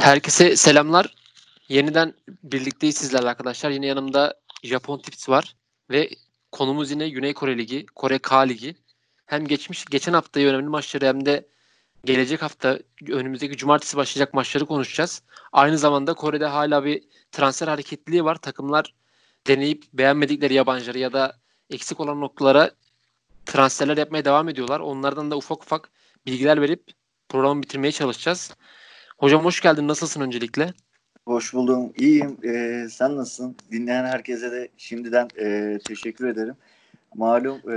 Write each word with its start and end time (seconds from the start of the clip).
Herkese 0.00 0.56
selamlar. 0.56 1.14
Yeniden 1.68 2.14
birlikteyiz 2.42 2.96
sizlerle 2.96 3.28
arkadaşlar. 3.28 3.70
Yine 3.70 3.86
yanımda 3.86 4.34
Japon 4.62 4.98
Tips 4.98 5.28
var 5.28 5.56
ve 5.90 6.10
konumuz 6.52 6.90
yine 6.90 7.08
Güney 7.08 7.34
Kore 7.34 7.58
Ligi, 7.58 7.86
Kore 7.86 8.18
K 8.18 8.40
Ligi. 8.40 8.76
Hem 9.26 9.46
geçmiş 9.46 9.84
geçen 9.84 10.12
haftayı 10.12 10.48
önemli 10.48 10.68
maçları 10.68 11.06
hem 11.06 11.26
de 11.26 11.48
gelecek 12.04 12.42
hafta 12.42 12.78
önümüzdeki 13.08 13.56
cumartesi 13.56 13.96
başlayacak 13.96 14.34
maçları 14.34 14.66
konuşacağız. 14.66 15.22
Aynı 15.52 15.78
zamanda 15.78 16.14
Kore'de 16.14 16.46
hala 16.46 16.84
bir 16.84 17.02
transfer 17.32 17.68
hareketliliği 17.68 18.24
var. 18.24 18.34
Takımlar 18.34 18.94
deneyip 19.46 19.84
beğenmedikleri 19.92 20.54
yabancıları 20.54 20.98
ya 20.98 21.12
da 21.12 21.36
eksik 21.70 22.00
olan 22.00 22.20
noktalara 22.20 22.70
transferler 23.46 23.96
yapmaya 23.96 24.24
devam 24.24 24.48
ediyorlar. 24.48 24.80
Onlardan 24.80 25.30
da 25.30 25.36
ufak 25.36 25.62
ufak 25.62 25.90
bilgiler 26.26 26.60
verip 26.60 26.90
programı 27.28 27.62
bitirmeye 27.62 27.92
çalışacağız. 27.92 28.50
Hocam 29.22 29.44
hoş 29.44 29.60
geldin. 29.60 29.88
Nasılsın 29.88 30.20
öncelikle? 30.20 30.72
Hoş 31.26 31.54
buldum. 31.54 31.92
İyiyim. 31.96 32.36
Ee, 32.44 32.86
sen 32.90 33.16
nasılsın? 33.16 33.56
Dinleyen 33.70 34.04
herkese 34.04 34.52
de 34.52 34.68
şimdiden 34.76 35.28
e, 35.40 35.78
teşekkür 35.84 36.28
ederim. 36.28 36.54
Malum 37.14 37.70
e, 37.70 37.76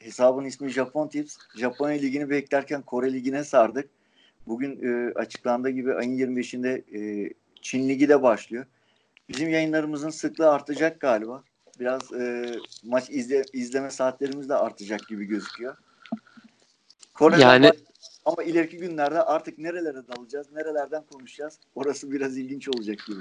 hesabın 0.00 0.44
ismi 0.44 0.70
Japon 0.70 1.08
Tips. 1.08 1.36
Japonya 1.56 1.96
Ligi'ni 1.96 2.30
beklerken 2.30 2.82
Kore 2.82 3.12
Ligi'ne 3.12 3.44
sardık. 3.44 3.88
Bugün 4.46 4.80
e, 4.82 5.12
açıklandığı 5.14 5.70
gibi 5.70 5.94
ayın 5.94 6.18
25'inde 6.18 6.82
e, 6.98 7.32
Çin 7.62 7.88
Ligi 7.88 8.08
de 8.08 8.22
başlıyor. 8.22 8.66
Bizim 9.28 9.48
yayınlarımızın 9.50 10.10
sıklığı 10.10 10.50
artacak 10.50 11.00
galiba. 11.00 11.42
Biraz 11.80 12.12
e, 12.12 12.54
maç 12.84 13.10
izle, 13.10 13.42
izleme 13.52 13.90
saatlerimiz 13.90 14.48
de 14.48 14.54
artacak 14.54 15.08
gibi 15.08 15.24
gözüküyor. 15.24 15.76
Kore'den 17.14 17.40
yani 17.40 17.68
baş- 17.68 17.91
ama 18.24 18.42
ileriki 18.42 18.76
günlerde 18.76 19.22
artık 19.22 19.58
nerelere 19.58 20.08
dalacağız, 20.08 20.46
nerelerden 20.52 21.02
konuşacağız 21.12 21.58
orası 21.74 22.12
biraz 22.12 22.38
ilginç 22.38 22.68
olacak 22.68 22.98
gibi. 23.06 23.20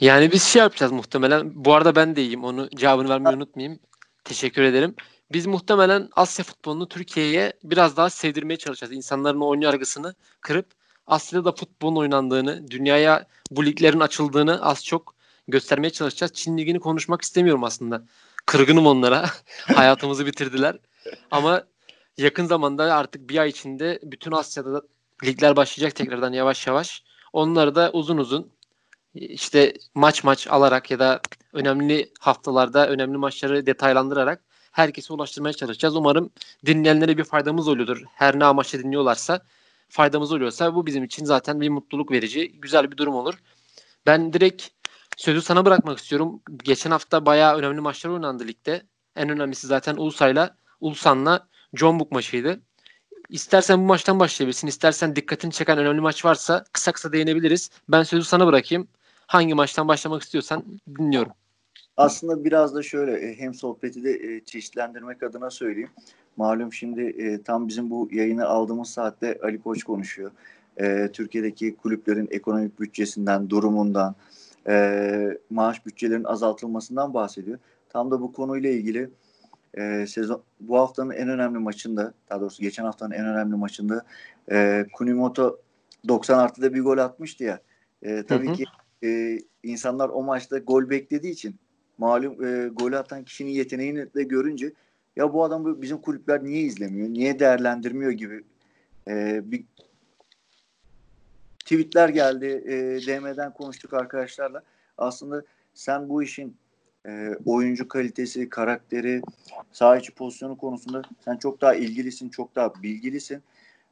Yani 0.00 0.32
biz 0.32 0.42
şey 0.42 0.60
yapacağız 0.60 0.92
muhtemelen. 0.92 1.64
Bu 1.64 1.74
arada 1.74 1.96
ben 1.96 2.16
de 2.16 2.22
iyiyim. 2.22 2.44
Onu 2.44 2.68
cevabını 2.70 3.08
vermeyi 3.08 3.36
unutmayayım. 3.36 3.78
Teşekkür 4.24 4.62
ederim. 4.62 4.94
Biz 5.32 5.46
muhtemelen 5.46 6.08
Asya 6.16 6.44
futbolunu 6.44 6.88
Türkiye'ye 6.88 7.52
biraz 7.64 7.96
daha 7.96 8.10
sevdirmeye 8.10 8.56
çalışacağız. 8.56 8.92
İnsanların 8.92 9.40
oyun 9.40 9.60
yargısını 9.60 10.14
kırıp 10.40 10.66
Asya'da 11.06 11.44
da 11.44 11.52
futbolun 11.52 11.96
oynandığını, 11.96 12.70
dünyaya 12.70 13.26
bu 13.50 13.66
liglerin 13.66 14.00
açıldığını 14.00 14.62
az 14.62 14.84
çok 14.84 15.14
göstermeye 15.48 15.90
çalışacağız. 15.90 16.32
Çin 16.32 16.58
ligini 16.58 16.80
konuşmak 16.80 17.22
istemiyorum 17.22 17.64
aslında. 17.64 18.02
Kırgınım 18.46 18.86
onlara. 18.86 19.30
Hayatımızı 19.74 20.26
bitirdiler. 20.26 20.78
Ama 21.30 21.64
yakın 22.18 22.46
zamanda 22.46 22.94
artık 22.94 23.30
bir 23.30 23.38
ay 23.38 23.48
içinde 23.48 24.00
bütün 24.02 24.32
Asya'da 24.32 24.82
ligler 25.24 25.56
başlayacak 25.56 25.96
tekrardan 25.96 26.32
yavaş 26.32 26.66
yavaş. 26.66 27.02
Onları 27.32 27.74
da 27.74 27.90
uzun 27.92 28.16
uzun 28.18 28.52
işte 29.14 29.74
maç 29.94 30.24
maç 30.24 30.46
alarak 30.46 30.90
ya 30.90 30.98
da 30.98 31.20
önemli 31.52 32.12
haftalarda 32.20 32.88
önemli 32.88 33.18
maçları 33.18 33.66
detaylandırarak 33.66 34.44
herkese 34.72 35.12
ulaştırmaya 35.12 35.52
çalışacağız. 35.52 35.96
Umarım 35.96 36.30
dinleyenlere 36.66 37.18
bir 37.18 37.24
faydamız 37.24 37.68
oluyordur. 37.68 38.02
Her 38.14 38.38
ne 38.38 38.44
amaçla 38.44 38.78
dinliyorlarsa 38.78 39.40
faydamız 39.88 40.32
oluyorsa 40.32 40.74
bu 40.74 40.86
bizim 40.86 41.04
için 41.04 41.24
zaten 41.24 41.60
bir 41.60 41.68
mutluluk 41.68 42.10
verici, 42.10 42.52
güzel 42.60 42.90
bir 42.92 42.96
durum 42.96 43.14
olur. 43.14 43.34
Ben 44.06 44.32
direkt 44.32 44.68
sözü 45.16 45.42
sana 45.42 45.64
bırakmak 45.64 45.98
istiyorum. 45.98 46.42
Geçen 46.64 46.90
hafta 46.90 47.26
bayağı 47.26 47.56
önemli 47.56 47.80
maçlar 47.80 48.10
oynandı 48.10 48.46
ligde. 48.48 48.82
En 49.16 49.28
önemlisi 49.28 49.66
zaten 49.66 49.96
Ulusay'la 49.96 50.56
Ulsan'la 50.80 51.48
John 51.74 52.00
Book 52.00 52.12
maçıydı. 52.12 52.60
İstersen 53.28 53.78
bu 53.80 53.84
maçtan 53.84 54.20
başlayabilirsin. 54.20 54.66
İstersen 54.68 55.16
dikkatini 55.16 55.52
çeken 55.52 55.78
önemli 55.78 56.00
maç 56.00 56.24
varsa 56.24 56.64
kısa 56.72 56.92
kısa 56.92 57.12
değinebiliriz. 57.12 57.70
Ben 57.88 58.02
sözü 58.02 58.24
sana 58.24 58.46
bırakayım. 58.46 58.88
Hangi 59.26 59.54
maçtan 59.54 59.88
başlamak 59.88 60.22
istiyorsan 60.22 60.64
dinliyorum. 60.98 61.32
Aslında 61.96 62.44
biraz 62.44 62.74
da 62.74 62.82
şöyle 62.82 63.12
e, 63.12 63.38
hem 63.38 63.54
sohbeti 63.54 64.04
de 64.04 64.10
e, 64.10 64.44
çeşitlendirmek 64.44 65.22
adına 65.22 65.50
söyleyeyim. 65.50 65.90
Malum 66.36 66.72
şimdi 66.72 67.02
e, 67.02 67.42
tam 67.42 67.68
bizim 67.68 67.90
bu 67.90 68.08
yayını 68.12 68.46
aldığımız 68.46 68.88
saatte 68.88 69.38
Ali 69.42 69.62
Koç 69.62 69.84
konuşuyor. 69.84 70.30
Türkiye'deki 71.12 71.76
kulüplerin 71.76 72.28
ekonomik 72.30 72.80
bütçesinden, 72.80 73.50
durumundan, 73.50 74.14
maaş 75.50 75.86
bütçelerinin 75.86 76.24
azaltılmasından 76.24 77.14
bahsediyor. 77.14 77.58
Tam 77.88 78.10
da 78.10 78.20
bu 78.20 78.32
konuyla 78.32 78.70
ilgili 78.70 79.10
e, 79.78 80.06
sezon 80.06 80.42
bu 80.60 80.78
haftanın 80.78 81.10
en 81.10 81.28
önemli 81.28 81.58
maçında 81.58 82.14
daha 82.30 82.40
doğrusu 82.40 82.62
geçen 82.62 82.84
haftanın 82.84 83.10
en 83.10 83.26
önemli 83.26 83.56
maçında 83.56 84.04
e, 84.50 84.86
Kunimoto 84.92 85.60
90 86.08 86.38
artıda 86.38 86.74
bir 86.74 86.80
gol 86.80 86.98
atmıştı 86.98 87.44
ya. 87.44 87.60
E, 88.02 88.22
tabii 88.22 88.46
hı 88.46 88.50
hı. 88.50 88.54
ki 88.54 88.64
e, 89.04 89.38
insanlar 89.62 90.08
o 90.08 90.22
maçta 90.22 90.58
gol 90.58 90.90
beklediği 90.90 91.32
için 91.32 91.56
malum 91.98 92.44
e, 92.44 92.68
golü 92.68 92.96
atan 92.96 93.24
kişinin 93.24 93.50
yeteneğini 93.50 94.14
de 94.14 94.22
görünce 94.22 94.72
ya 95.16 95.32
bu 95.32 95.44
adam 95.44 95.82
bizim 95.82 95.98
kulüpler 95.98 96.44
niye 96.44 96.62
izlemiyor, 96.62 97.08
niye 97.08 97.38
değerlendirmiyor 97.38 98.10
gibi 98.10 98.44
e, 99.08 99.42
bir 99.44 99.64
tweetler 101.58 102.08
geldi. 102.08 102.46
E, 102.66 102.74
DM'den 103.06 103.52
konuştuk 103.52 103.94
arkadaşlarla. 103.94 104.62
Aslında 104.98 105.44
sen 105.74 106.08
bu 106.08 106.22
işin 106.22 106.56
e, 107.08 107.30
oyuncu 107.46 107.88
kalitesi, 107.88 108.48
karakteri, 108.48 109.22
saha 109.72 109.96
içi 109.96 110.14
pozisyonu 110.14 110.56
konusunda 110.56 111.02
sen 111.24 111.36
çok 111.36 111.60
daha 111.60 111.74
ilgilisin, 111.74 112.28
çok 112.28 112.54
daha 112.54 112.82
bilgilisin. 112.82 113.42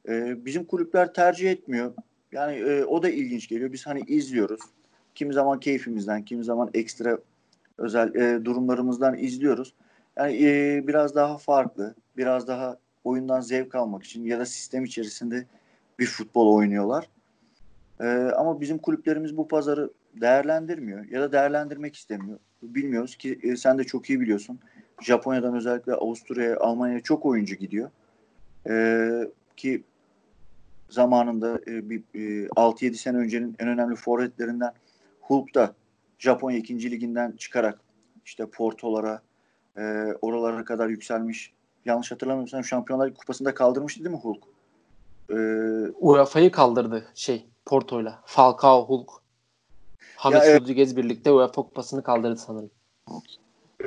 E, 0.08 0.44
bizim 0.44 0.64
kulüpler 0.64 1.14
tercih 1.14 1.50
etmiyor. 1.50 1.92
Yani 2.32 2.56
e, 2.56 2.84
o 2.84 3.02
da 3.02 3.10
ilginç 3.10 3.48
geliyor. 3.48 3.72
Biz 3.72 3.86
hani 3.86 4.00
izliyoruz. 4.06 4.60
Kimi 5.14 5.34
zaman 5.34 5.60
keyfimizden, 5.60 6.24
kimi 6.24 6.44
zaman 6.44 6.70
ekstra 6.74 7.18
özel 7.78 8.14
e, 8.14 8.44
durumlarımızdan 8.44 9.18
izliyoruz. 9.18 9.74
Yani 10.16 10.44
e, 10.44 10.84
biraz 10.86 11.14
daha 11.14 11.38
farklı, 11.38 11.94
biraz 12.16 12.48
daha 12.48 12.76
oyundan 13.04 13.40
zevk 13.40 13.74
almak 13.74 14.04
için 14.04 14.24
ya 14.24 14.38
da 14.38 14.46
sistem 14.46 14.84
içerisinde 14.84 15.46
bir 15.98 16.06
futbol 16.06 16.54
oynuyorlar. 16.54 17.08
E, 18.00 18.06
ama 18.36 18.60
bizim 18.60 18.78
kulüplerimiz 18.78 19.36
bu 19.36 19.48
pazarı 19.48 19.90
değerlendirmiyor 20.20 21.04
ya 21.04 21.20
da 21.20 21.32
değerlendirmek 21.32 21.96
istemiyor 21.96 22.38
bilmiyoruz 22.62 23.16
ki 23.16 23.38
e, 23.42 23.56
sen 23.56 23.78
de 23.78 23.84
çok 23.84 24.10
iyi 24.10 24.20
biliyorsun. 24.20 24.58
Japonya'dan 25.00 25.54
özellikle 25.54 25.92
Avusturya'ya, 25.94 26.56
Almanya'ya 26.60 27.00
çok 27.00 27.26
oyuncu 27.26 27.54
gidiyor. 27.54 27.90
E, 28.68 28.74
ki 29.56 29.82
zamanında 30.88 31.60
e, 31.66 31.90
bir 31.90 32.02
e, 32.14 32.46
6-7 32.46 32.94
sene 32.94 33.16
öncenin 33.16 33.56
en 33.58 33.68
önemli 33.68 33.96
forvetlerinden 33.96 34.72
Hulk 35.20 35.54
da 35.54 35.74
Japonya 36.18 36.58
2. 36.58 36.90
liginden 36.90 37.32
çıkarak 37.32 37.80
işte 38.24 38.46
Porto'lara 38.46 39.22
e, 39.76 39.82
oralara 40.22 40.64
kadar 40.64 40.88
yükselmiş. 40.88 41.52
Yanlış 41.84 42.12
hatırlamıyorsam 42.12 42.64
Şampiyonlar 42.64 43.14
Kupası'nda 43.14 43.54
kaldırmıştı 43.54 44.04
değil 44.04 44.16
mi 44.16 44.20
Hulk? 44.22 44.42
Ee, 45.30 45.34
UEFA'yı 46.00 46.50
kaldırdı 46.50 47.06
şey 47.14 47.46
Porto'yla. 47.66 48.22
Falcao, 48.26 48.86
Hulk. 48.88 49.21
Hamis 50.22 50.46
ya, 50.46 50.60
Rodriguez 50.60 50.96
birlikte 50.96 51.30
UEFA 51.30 51.62
kupasını 51.62 52.02
kaldırdı 52.02 52.36
sanırım. 52.36 52.70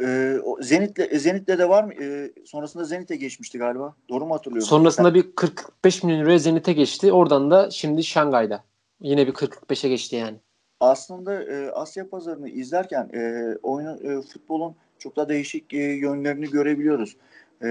Ee, 0.01 0.38
Zenit'le 0.62 1.19
Zenit'le 1.19 1.47
de 1.47 1.69
var 1.69 1.84
mı? 1.84 1.94
Ee, 1.94 2.31
sonrasında 2.46 2.84
Zenit'e 2.84 3.16
geçmişti 3.16 3.57
galiba. 3.57 3.96
Doğru 4.09 4.25
mu 4.25 4.34
hatırlıyorum? 4.34 4.68
Sonrasında 4.68 5.13
bir 5.13 5.23
40-45 5.23 6.06
milyon 6.06 6.22
liraya 6.22 6.40
Zenit'e 6.40 6.73
geçti. 6.73 7.12
Oradan 7.12 7.51
da 7.51 7.72
şimdi 7.72 8.03
Şangay'da. 8.03 8.63
Yine 9.01 9.28
bir 9.28 9.34
40-45'e 9.34 9.90
geçti 9.90 10.16
yani. 10.16 10.38
Aslında 10.79 11.44
e, 11.44 11.72
Asya 11.72 12.09
pazarını 12.09 12.50
izlerken 12.50 13.09
e, 13.13 13.53
oyunun 13.63 13.97
e, 13.97 14.22
futbolun 14.22 14.75
çok 15.00 15.16
da 15.16 15.29
değişik 15.29 15.73
e, 15.73 15.78
yönlerini 15.78 16.50
görebiliyoruz. 16.50 17.16
E, 17.63 17.69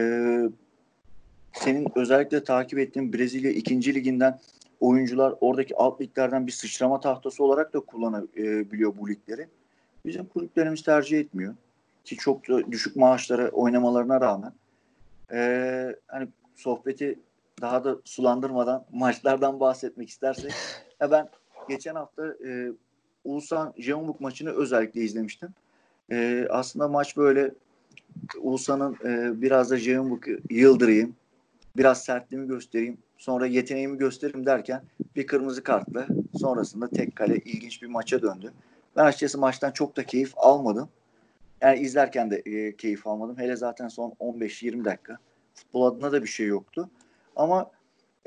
senin 1.52 1.86
özellikle 1.94 2.44
takip 2.44 2.78
ettiğin 2.78 3.12
Brezilya 3.12 3.50
2. 3.50 3.94
liginden 3.94 4.38
oyuncular 4.84 5.34
oradaki 5.41 5.77
alt 5.77 6.00
liglerden 6.00 6.47
bir 6.47 6.53
sıçrama 6.53 7.00
tahtası 7.00 7.45
olarak 7.45 7.75
da 7.75 7.81
kullanabiliyor 7.81 8.93
bu 8.99 9.08
ligleri. 9.08 9.49
Bizim 10.06 10.26
kulüplerimiz 10.26 10.82
tercih 10.82 11.19
etmiyor. 11.20 11.55
Ki 12.05 12.17
çok 12.17 12.49
da 12.49 12.73
düşük 12.73 12.97
maaşlara 12.97 13.49
oynamalarına 13.49 14.20
rağmen. 14.20 14.53
Ee, 15.32 15.97
hani 16.06 16.29
sohbeti 16.55 17.19
daha 17.61 17.85
da 17.85 17.97
sulandırmadan 18.05 18.85
maçlardan 18.93 19.61
bahsetmek 19.61 20.08
istersek. 20.08 20.53
Ya 21.00 21.11
ben 21.11 21.29
geçen 21.69 21.94
hafta 21.94 22.26
e, 22.47 22.73
Ulusan 23.25 23.75
Jeonbuk 23.79 24.20
maçını 24.20 24.50
özellikle 24.50 25.00
izlemiştim. 25.00 25.49
E, 26.11 26.47
aslında 26.50 26.88
maç 26.88 27.17
böyle 27.17 27.55
Ulusan'ın 28.41 28.97
e, 29.05 29.43
biraz 29.43 29.70
da 29.70 29.76
Jeonbuk'u 29.76 30.31
yıldırayım, 30.50 31.17
biraz 31.76 32.05
sertliğimi 32.05 32.49
göstereyim 32.49 32.99
Sonra 33.19 33.46
yeteneğimi 33.46 33.99
gösteririm 33.99 34.46
derken 34.46 34.82
bir 35.16 35.26
kırmızı 35.26 35.62
kartla 35.62 36.06
sonrasında 36.40 36.88
tek 36.88 37.16
kale 37.16 37.37
ilginç 37.37 37.82
bir 37.82 37.87
maça 37.87 38.22
döndü. 38.22 38.52
Ben 38.96 39.05
açıkçası 39.05 39.38
maçtan 39.38 39.70
çok 39.70 39.96
da 39.96 40.06
keyif 40.06 40.32
almadım. 40.37 40.88
Yani 41.61 41.78
izlerken 41.78 42.31
de 42.31 42.37
e, 42.37 42.76
keyif 42.76 43.06
almadım. 43.06 43.38
Hele 43.38 43.56
zaten 43.56 43.88
son 43.88 44.11
15-20 44.20 44.84
dakika. 44.84 45.19
Futbol 45.55 45.87
adına 45.87 46.12
da 46.12 46.22
bir 46.22 46.28
şey 46.28 46.46
yoktu. 46.46 46.90
Ama 47.37 47.70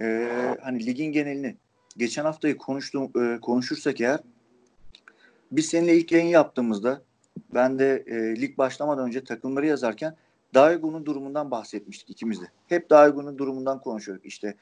e, 0.01 0.30
hani 0.62 0.86
ligin 0.86 1.12
genelini 1.12 1.56
geçen 1.98 2.24
haftayı 2.24 2.57
konuştuğum, 2.57 3.12
e, 3.24 3.40
konuşursak 3.40 4.01
eğer 4.01 4.19
biz 5.51 5.66
seninle 5.66 5.98
ilk 5.98 6.12
yayın 6.12 6.28
yaptığımızda 6.28 7.01
ben 7.54 7.80
de 7.80 8.04
e, 8.07 8.42
lig 8.42 8.57
başlamadan 8.57 9.07
önce 9.07 9.24
takımları 9.24 9.66
yazarken 9.66 10.16
Daegun'un 10.57 11.06
durumundan 11.06 11.51
bahsetmiştik 11.51 12.09
ikimiz 12.09 12.42
de. 12.42 12.45
Hep 12.68 12.89
Daegun'un 12.89 13.38
durumundan 13.38 13.81
konuşuyorduk. 13.81 14.25
İşte 14.25 14.56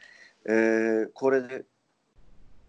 e, 0.49 1.07
Kore'de 1.15 1.63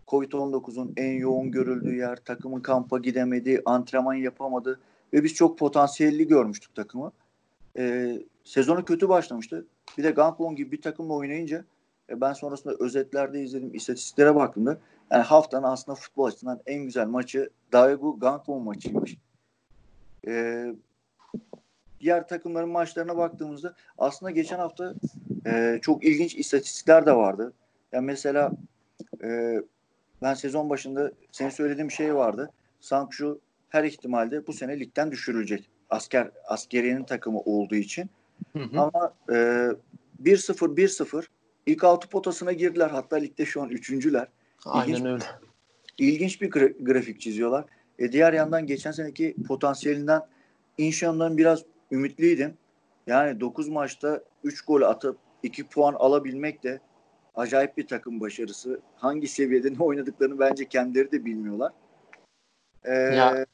Covid-19'un 0.08 0.93
en 0.96 1.12
yoğun 1.12 1.50
görüldüğü 1.50 1.96
yer, 1.96 2.17
takımın 2.17 2.61
kampa 2.61 2.99
gidemedi, 2.99 3.62
antrenman 3.64 4.14
yapamadı 4.14 4.81
ve 5.12 5.25
biz 5.25 5.34
çok 5.34 5.58
potansiyelli 5.58 6.28
görmüştük 6.28 6.75
takımı. 6.75 7.12
E, 7.78 8.14
sezonu 8.44 8.84
kötü 8.84 9.08
başlamıştı. 9.08 9.67
Bir 9.99 10.05
de 10.05 10.11
Gangwon 10.11 10.56
gibi 10.56 10.73
bir 10.73 10.82
takımla 10.82 11.12
oynayınca 11.12 11.64
e, 12.11 12.20
ben 12.20 12.32
sonrasında 12.32 12.75
özetlerde 12.81 13.43
izledim, 13.43 13.75
istatistiklere 13.75 14.34
baktığımda 14.34 14.78
yani 15.11 15.23
haftanın 15.23 15.67
aslında 15.67 15.96
futbol 15.96 16.25
açısından 16.25 16.61
en 16.67 16.84
güzel 16.84 17.06
maçı 17.06 17.50
Daegu 17.73 18.20
Gangwon 18.20 18.62
maçıymış. 18.62 19.17
E, 20.26 20.67
diğer 22.01 22.29
takımların 22.29 22.69
maçlarına 22.69 23.17
baktığımızda 23.17 23.75
aslında 23.99 24.31
geçen 24.31 24.59
hafta 24.59 24.95
e, 25.47 25.79
çok 25.83 26.05
ilginç 26.05 26.35
istatistikler 26.35 27.07
de 27.07 27.13
vardı. 27.13 27.53
Yani 27.93 28.07
mesela 28.07 28.51
e, 29.25 29.61
ben 30.23 30.35
sezon 30.35 30.71
başında 30.71 31.13
senin 31.33 31.51
söylediğim 31.51 31.91
şey 31.91 32.15
vardı. 32.15 32.51
Sankshu 32.81 33.41
her 33.69 33.85
ihtimalde 33.85 34.47
bu 34.47 34.53
sene 34.53 34.81
ligden 34.81 35.11
düşürülecek. 35.11 35.71
Asker 35.91 36.31
askeriyenin 36.49 37.05
takımı 37.05 37.41
olduğu 37.41 37.75
için. 37.75 38.11
Hı 38.53 38.59
hı. 38.59 38.81
Ama 38.81 39.15
e, 39.29 39.33
1-0 39.33 40.77
1-0 40.77 41.25
ilk 41.67 41.85
altı 41.85 42.09
potasına 42.09 42.53
girdiler. 42.53 42.91
Hatta 42.91 43.17
ligde 43.17 43.45
şu 43.45 43.63
an 43.63 43.69
üçüncüler. 43.69 44.29
Aynen 44.65 44.93
ilginç, 44.93 45.07
öyle. 45.07 45.25
İlginç 45.99 46.41
bir 46.41 46.51
gra- 46.51 46.85
grafik 46.85 47.21
çiziyorlar. 47.21 47.65
E, 47.99 48.13
diğer 48.13 48.33
yandan 48.33 48.67
geçen 48.67 48.91
seneki 48.91 49.35
potansiyelinden 49.49 50.23
İnşallah 50.79 51.37
biraz 51.37 51.63
ümitliydim. 51.91 52.55
Yani 53.06 53.41
9 53.41 53.69
maçta 53.69 54.23
3 54.44 54.65
gol 54.65 54.83
atıp 54.83 55.19
2 55.43 55.67
puan 55.67 55.94
alabilmek 55.94 56.62
de 56.62 56.81
acayip 57.35 57.77
bir 57.77 57.87
takım 57.87 58.21
başarısı. 58.21 58.81
Hangi 58.97 59.29
seviyede 59.29 59.73
ne 59.73 59.79
oynadıklarını 59.79 60.38
bence 60.38 60.69
kendileri 60.69 61.12
de 61.12 61.25
bilmiyorlar. 61.25 61.73
Ee, 62.85 62.93
ya, 62.93 63.47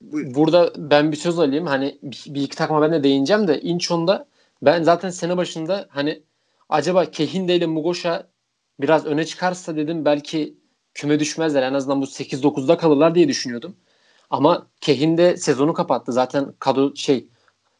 buyur. 0.00 0.34
Burada 0.34 0.72
ben 0.76 1.12
bir 1.12 1.16
söz 1.16 1.38
alayım. 1.38 1.66
Hani 1.66 1.98
bir, 2.02 2.42
iki 2.42 2.56
takıma 2.56 2.82
ben 2.82 2.92
de 2.92 3.02
değineceğim 3.02 3.48
de 3.48 3.60
Inchon'da 3.60 4.26
ben 4.62 4.82
zaten 4.82 5.10
sene 5.10 5.36
başında 5.36 5.86
hani 5.88 6.22
acaba 6.68 7.10
Kehinde 7.10 7.56
ile 7.56 7.66
Mugoş'a 7.66 8.28
biraz 8.80 9.06
öne 9.06 9.26
çıkarsa 9.26 9.76
dedim 9.76 10.04
belki 10.04 10.56
küme 10.94 11.20
düşmezler. 11.20 11.62
En 11.62 11.74
azından 11.74 12.02
bu 12.02 12.04
8-9'da 12.04 12.76
kalırlar 12.76 13.14
diye 13.14 13.28
düşünüyordum. 13.28 13.76
Ama 14.30 14.66
Kehinde 14.80 15.36
sezonu 15.36 15.74
kapattı. 15.74 16.12
Zaten 16.12 16.52
kadro 16.58 16.96
şey 16.96 17.28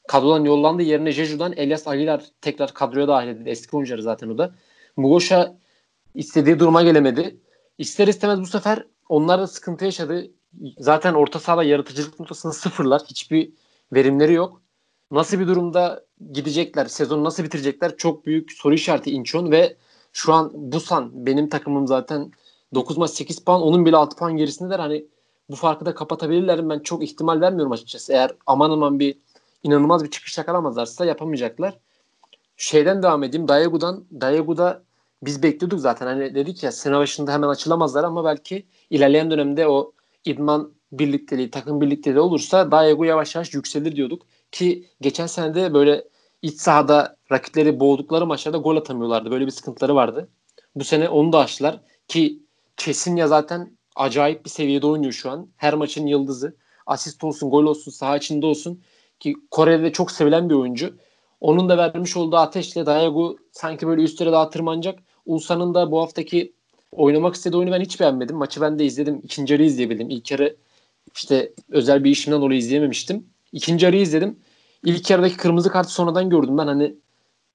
kadrodan 0.09 0.45
yollandı. 0.45 0.83
Yerine 0.83 1.13
Jeju'dan 1.13 1.53
Elias 1.53 1.89
Aguilar 1.89 2.25
tekrar 2.41 2.75
kadroya 2.75 3.09
dahil 3.09 3.29
edildi. 3.29 3.51
Eski 3.51 3.77
oyuncuları 3.77 4.03
zaten 4.03 4.29
o 4.29 4.39
da. 4.39 4.55
Mugoş'a 4.97 5.57
istediği 6.15 6.59
duruma 6.59 6.83
gelemedi. 6.83 7.37
İster 7.79 8.09
istemez 8.09 8.41
bu 8.41 8.47
sefer 8.47 8.87
onlar 9.09 9.41
da 9.41 9.47
sıkıntı 9.47 9.85
yaşadı. 9.85 10.31
Zaten 10.79 11.15
orta 11.15 11.39
sahada 11.39 11.65
yaratıcılık 11.65 12.21
noktasını 12.21 12.53
sıfırlar. 12.53 13.03
Hiçbir 13.07 13.53
verimleri 13.93 14.33
yok. 14.33 14.63
Nasıl 15.11 15.41
bir 15.41 15.47
durumda 15.47 16.05
gidecekler? 16.33 16.87
Sezonu 16.87 17.25
nasıl 17.25 17.45
bitirecekler? 17.45 17.97
Çok 17.97 18.27
büyük 18.27 18.53
soru 18.53 18.75
işareti 18.75 19.11
Incheon 19.11 19.51
ve 19.51 19.77
şu 20.13 20.33
an 20.33 20.51
Busan 20.55 21.27
benim 21.27 21.49
takımım 21.49 21.87
zaten 21.87 22.33
9 22.75 22.97
maç 22.99 23.11
8 23.11 23.39
puan 23.39 23.63
onun 23.63 23.87
bile 23.87 23.97
6 23.97 24.17
puan 24.17 24.37
gerisindeler. 24.37 24.79
Hani 24.79 25.07
bu 25.51 25.57
farkı 25.57 25.87
da 25.87 25.95
kapatabilirler 25.95 26.69
Ben 26.69 26.79
çok 26.79 27.03
ihtimal 27.03 27.41
vermiyorum 27.41 27.73
açıkçası. 27.73 28.13
Eğer 28.13 28.33
aman 28.47 28.71
aman 28.71 29.01
bir 29.01 29.19
inanılmaz 29.67 30.05
bir 30.05 30.11
çıkış 30.11 30.39
yakalamazlarsa 30.39 31.05
yapamayacaklar. 31.05 31.79
Şeyden 32.57 33.03
devam 33.03 33.23
edeyim. 33.23 33.49
Dayegu'dan. 33.49 34.05
Dayegu'da 34.21 34.83
biz 35.23 35.43
bekliyorduk 35.43 35.81
zaten. 35.81 36.07
Hani 36.07 36.35
dedik 36.35 36.63
ya 36.63 36.73
sene 36.73 36.97
başında 36.97 37.33
hemen 37.33 37.49
açılamazlar 37.49 38.05
ama 38.05 38.25
belki 38.25 38.67
ilerleyen 38.91 39.31
dönemde 39.31 39.69
o 39.69 39.93
idman 40.25 40.73
birlikteliği, 40.93 41.51
takım 41.51 41.81
birlikteliği 41.81 42.21
olursa 42.21 42.71
Daegu 42.71 43.05
yavaş 43.05 43.35
yavaş 43.35 43.55
yükselir 43.55 43.97
diyorduk. 43.97 44.23
Ki 44.53 44.89
geçen 45.01 45.27
sene 45.27 45.55
de 45.55 45.75
böyle 45.75 46.05
iç 46.43 46.61
sahada 46.61 47.17
rakipleri 47.33 47.81
boğdukları 47.81 48.27
maçlarda 48.27 48.59
gol 48.59 48.77
atamıyorlardı. 48.77 49.31
Böyle 49.31 49.47
bir 49.47 49.51
sıkıntıları 49.51 49.95
vardı. 49.95 50.29
Bu 50.75 50.85
sene 50.85 51.09
onu 51.09 51.33
da 51.33 51.39
aştılar. 51.39 51.81
Ki 52.09 52.43
kesin 52.77 53.17
ya 53.17 53.29
zaten 53.29 53.77
acayip 53.97 54.45
bir 54.45 54.51
seviyede 54.51 54.87
oynuyor 54.87 55.13
şu 55.13 55.31
an. 55.31 55.49
Her 55.57 55.75
maçın 55.75 56.07
yıldızı. 56.07 56.57
Asist 56.87 57.25
olsun, 57.25 57.51
gol 57.51 57.65
olsun, 57.65 57.91
saha 57.91 58.17
içinde 58.17 58.47
olsun. 58.47 58.83
Ki 59.21 59.35
Kore'de 59.51 59.93
çok 59.93 60.11
sevilen 60.11 60.51
bir 60.51 60.55
oyuncu. 60.55 60.97
Onun 61.41 61.69
da 61.69 61.79
vermiş 61.79 62.17
olduğu 62.17 62.37
ateşle 62.37 62.87
Dayagu 62.87 63.37
sanki 63.53 63.87
böyle 63.87 64.03
üstlere 64.03 64.33
daha 64.33 64.51
tırmanacak. 64.51 64.99
Ulsan'ın 65.27 65.75
da 65.75 65.91
bu 65.91 66.01
haftaki 66.01 66.53
oynamak 66.93 67.35
istediği 67.35 67.59
oyunu 67.59 67.73
ben 67.73 67.81
hiç 67.81 68.01
beğenmedim. 68.01 68.37
Maçı 68.37 68.61
ben 68.61 68.79
de 68.79 68.85
izledim. 68.85 69.21
İkinci 69.25 69.55
yarı 69.55 69.63
izleyebildim. 69.63 70.11
İlk 70.11 70.31
yarı 70.31 70.57
işte 71.15 71.53
özel 71.71 72.05
bir 72.05 72.11
işimden 72.11 72.41
dolayı 72.41 72.59
izleyememiştim. 72.59 73.27
İkinci 73.53 73.85
yarı 73.85 73.97
izledim. 73.97 74.39
İlk 74.85 75.11
yarıdaki 75.11 75.37
kırmızı 75.37 75.71
kartı 75.71 75.93
sonradan 75.93 76.31
gördüm 76.31 76.59
ben. 76.59 76.67
Hani 76.67 76.95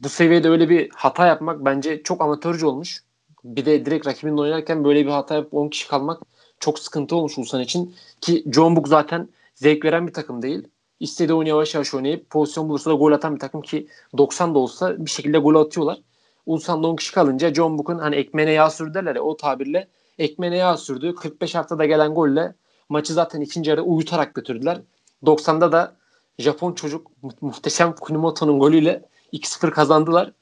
bu 0.01 0.09
seviyede 0.09 0.49
öyle 0.49 0.69
bir 0.69 0.89
hata 0.95 1.27
yapmak 1.27 1.65
bence 1.65 2.03
çok 2.03 2.21
amatörce 2.21 2.65
olmuş. 2.65 3.03
Bir 3.43 3.65
de 3.65 3.85
direkt 3.85 4.07
rakibinle 4.07 4.41
oynarken 4.41 4.83
böyle 4.83 5.05
bir 5.05 5.11
hata 5.11 5.35
yapıp 5.35 5.53
10 5.53 5.69
kişi 5.69 5.87
kalmak 5.87 6.21
çok 6.59 6.79
sıkıntı 6.79 7.15
olmuş 7.15 7.37
Ulsan 7.37 7.61
için. 7.61 7.95
Ki 8.21 8.43
John 8.53 8.75
Book 8.75 8.87
zaten 8.87 9.29
zevk 9.55 9.85
veren 9.85 10.07
bir 10.07 10.13
takım 10.13 10.41
değil. 10.41 10.67
İstediği 11.01 11.35
oyunu 11.35 11.49
yavaş 11.49 11.75
yavaş 11.75 11.93
oynayıp 11.93 12.29
pozisyon 12.29 12.69
bulursa 12.69 12.89
da 12.89 12.95
gol 12.95 13.11
atan 13.11 13.35
bir 13.35 13.39
takım 13.39 13.61
ki 13.61 13.87
90 14.17 14.55
da 14.55 14.59
olsa 14.59 15.05
bir 15.05 15.09
şekilde 15.09 15.37
gol 15.37 15.55
atıyorlar. 15.55 16.01
Ulsan'da 16.45 16.87
10 16.87 16.95
kişi 16.95 17.13
kalınca 17.13 17.53
John 17.53 17.77
Book'un 17.77 17.97
hani 17.97 18.15
ekmeğine 18.15 18.51
yağ 18.51 18.69
sürdü 18.69 18.93
derler 18.93 19.15
ya 19.15 19.21
o 19.21 19.37
tabirle 19.37 19.87
ekmeğine 20.19 20.57
yağ 20.57 20.77
sürdü. 20.77 21.15
45 21.15 21.55
haftada 21.55 21.85
gelen 21.85 22.13
golle 22.13 22.55
maçı 22.89 23.13
zaten 23.13 23.41
ikinci 23.41 23.69
yarı 23.69 23.81
uyutarak 23.81 24.35
götürdüler. 24.35 24.81
90'da 25.23 25.71
da 25.71 25.95
Japon 26.39 26.73
çocuk 26.73 27.11
muhteşem 27.41 27.95
Kunimoto'nun 27.95 28.59
golüyle 28.59 29.05
2-0 29.33 29.71
kazandılar. 29.71 30.33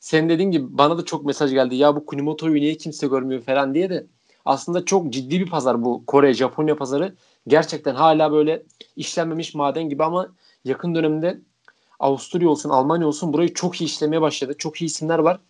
Sen 0.00 0.28
dediğin 0.28 0.50
gibi 0.50 0.78
bana 0.78 0.98
da 0.98 1.04
çok 1.04 1.24
mesaj 1.24 1.52
geldi. 1.52 1.76
Ya 1.76 1.96
bu 1.96 2.06
Kunimoto'yu 2.06 2.54
niye 2.54 2.76
kimse 2.76 3.06
görmüyor 3.06 3.42
falan 3.42 3.74
diye 3.74 3.90
de 3.90 4.06
aslında 4.44 4.84
çok 4.84 5.12
ciddi 5.12 5.40
bir 5.40 5.50
pazar 5.50 5.84
bu 5.84 6.06
Kore, 6.06 6.34
Japonya 6.34 6.76
pazarı. 6.76 7.14
Gerçekten 7.48 7.94
hala 7.94 8.32
böyle 8.32 8.62
işlenmemiş 8.96 9.54
maden 9.54 9.88
gibi 9.88 10.04
ama 10.04 10.28
yakın 10.64 10.94
dönemde 10.94 11.40
Avusturya 11.98 12.48
olsun, 12.48 12.70
Almanya 12.70 13.06
olsun 13.06 13.32
burayı 13.32 13.54
çok 13.54 13.80
iyi 13.80 13.84
işlemeye 13.84 14.20
başladı. 14.20 14.54
Çok 14.58 14.82
iyi 14.82 14.84
isimler 14.84 15.18
var. 15.18 15.40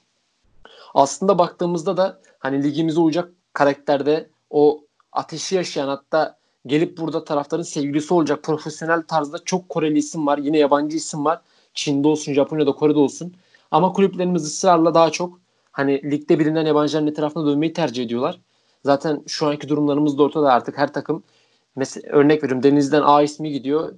Aslında 0.94 1.38
baktığımızda 1.38 1.96
da 1.96 2.20
hani 2.38 2.64
ligimize 2.64 3.00
uyacak 3.00 3.32
karakterde 3.52 4.30
o 4.50 4.84
ateşi 5.12 5.54
yaşayan 5.54 5.88
hatta 5.88 6.38
gelip 6.66 6.98
burada 6.98 7.24
taraftarın 7.24 7.62
sevgilisi 7.62 8.14
olacak 8.14 8.42
profesyonel 8.42 9.02
tarzda 9.02 9.38
çok 9.44 9.68
Koreli 9.68 9.98
isim 9.98 10.26
var. 10.26 10.38
Yine 10.38 10.58
yabancı 10.58 10.96
isim 10.96 11.24
var. 11.24 11.40
Çin'de 11.74 12.08
olsun, 12.08 12.32
Japonya'da, 12.32 12.72
Kore'de 12.72 12.98
olsun. 12.98 13.34
Ama 13.70 13.92
kulüplerimiz 13.92 14.44
ısrarla 14.44 14.94
daha 14.94 15.10
çok 15.10 15.40
hani 15.72 16.10
ligde 16.10 16.38
bilinen 16.38 16.66
yabancıların 16.66 17.06
etrafına 17.06 17.46
dönmeyi 17.46 17.72
tercih 17.72 18.04
ediyorlar. 18.04 18.40
Zaten 18.84 19.22
şu 19.26 19.46
anki 19.46 19.68
durumlarımız 19.68 20.18
da 20.18 20.22
ortada 20.22 20.52
artık 20.52 20.78
her 20.78 20.92
takım 20.92 21.22
mesela 21.78 22.12
örnek 22.12 22.42
veriyorum 22.42 22.62
Denizli'den 22.62 23.02
A 23.04 23.22
ismi 23.22 23.52
gidiyor. 23.52 23.92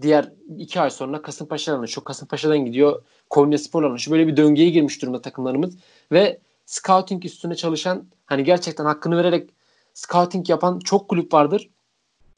Diğer 0.00 0.32
iki 0.58 0.80
ay 0.80 0.90
sonra 0.90 1.22
Kasımpaşa'dan 1.22 1.76
anlaşıyor. 1.76 2.04
Kasımpaşa'dan 2.04 2.58
gidiyor 2.58 3.02
Konya 3.30 3.58
Spor 3.58 3.82
anlaşıyor. 3.82 4.18
Böyle 4.18 4.28
bir 4.28 4.36
döngüye 4.36 4.70
girmiş 4.70 5.02
durumda 5.02 5.22
takımlarımız. 5.22 5.76
Ve 6.12 6.38
scouting 6.66 7.24
üstüne 7.24 7.54
çalışan 7.54 8.06
hani 8.26 8.44
gerçekten 8.44 8.84
hakkını 8.84 9.16
vererek 9.16 9.50
scouting 9.94 10.50
yapan 10.50 10.78
çok 10.78 11.08
kulüp 11.08 11.32
vardır. 11.34 11.70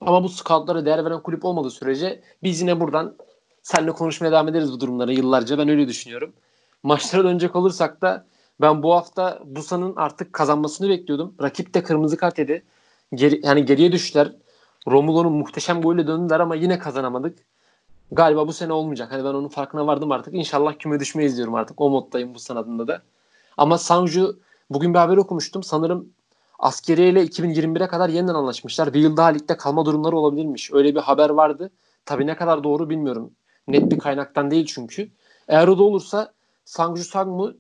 Ama 0.01 0.25
bu 0.25 0.29
scoutlara 0.29 0.87
değer 0.87 1.05
veren 1.05 1.23
kulüp 1.23 1.45
olmadığı 1.45 1.71
sürece 1.71 2.21
biz 2.43 2.61
yine 2.61 2.81
buradan 2.81 3.17
seninle 3.63 3.93
konuşmaya 3.93 4.31
devam 4.31 4.49
ederiz 4.49 4.73
bu 4.73 4.81
durumlara 4.81 5.13
yıllarca. 5.13 5.59
Ben 5.59 5.69
öyle 5.69 5.89
düşünüyorum. 5.89 6.33
Maçlara 6.83 7.25
dönecek 7.25 7.57
olursak 7.57 8.03
da 8.03 8.27
ben 8.61 8.83
bu 8.83 8.95
hafta 8.95 9.43
Busa'nın 9.45 9.97
artık 9.97 10.33
kazanmasını 10.33 10.89
bekliyordum. 10.89 11.35
Rakip 11.43 11.75
de 11.75 11.83
kırmızı 11.83 12.17
kart 12.17 12.39
yedi. 12.39 12.63
Geri, 13.15 13.41
yani 13.47 13.65
geriye 13.65 13.93
düştüler. 13.93 14.33
Romulo'nun 14.89 15.33
muhteşem 15.33 15.83
golüyle 15.83 16.07
döndüler 16.07 16.41
ama 16.41 16.55
yine 16.55 16.79
kazanamadık. 16.79 17.39
Galiba 18.13 18.49
bu 18.49 18.53
sene 18.53 18.73
olmayacak. 18.73 19.13
Hani 19.13 19.25
ben 19.25 19.29
onun 19.29 19.49
farkına 19.49 19.87
vardım 19.87 20.13
artık. 20.13 20.35
İnşallah 20.35 20.79
küme 20.79 21.01
düşmeyiz 21.01 21.37
diyorum 21.37 21.55
artık. 21.55 21.81
O 21.81 21.91
moddayım 21.91 22.35
bu 22.35 22.59
adında 22.59 22.89
da. 22.89 23.03
Ama 23.57 23.79
Sanju 23.79 24.39
bugün 24.71 24.95
bir 24.95 24.99
haber 24.99 25.17
okumuştum. 25.17 25.63
Sanırım 25.63 26.09
askeriye 26.59 27.09
ile 27.09 27.25
2021'e 27.25 27.89
kadar 27.89 28.09
yeniden 28.09 28.35
anlaşmışlar. 28.35 28.95
Bir 28.95 29.01
yıl 29.01 29.17
daha 29.17 29.29
ligde 29.29 29.57
kalma 29.57 29.87
durumları 29.87 30.17
olabilirmiş. 30.17 30.73
Öyle 30.73 30.95
bir 30.95 31.01
haber 31.01 31.31
vardı. 31.31 31.71
Tabii 32.07 32.27
ne 32.27 32.37
kadar 32.37 32.65
doğru 32.65 32.91
bilmiyorum. 32.91 33.31
Net 33.69 33.93
bir 33.93 33.99
kaynaktan 33.99 34.51
değil 34.51 34.67
çünkü. 34.67 35.11
Eğer 35.49 35.69
o 35.69 35.79
da 35.79 35.83
olursa 35.83 36.33
Sangju 36.65 37.05
Sangmu 37.05 37.53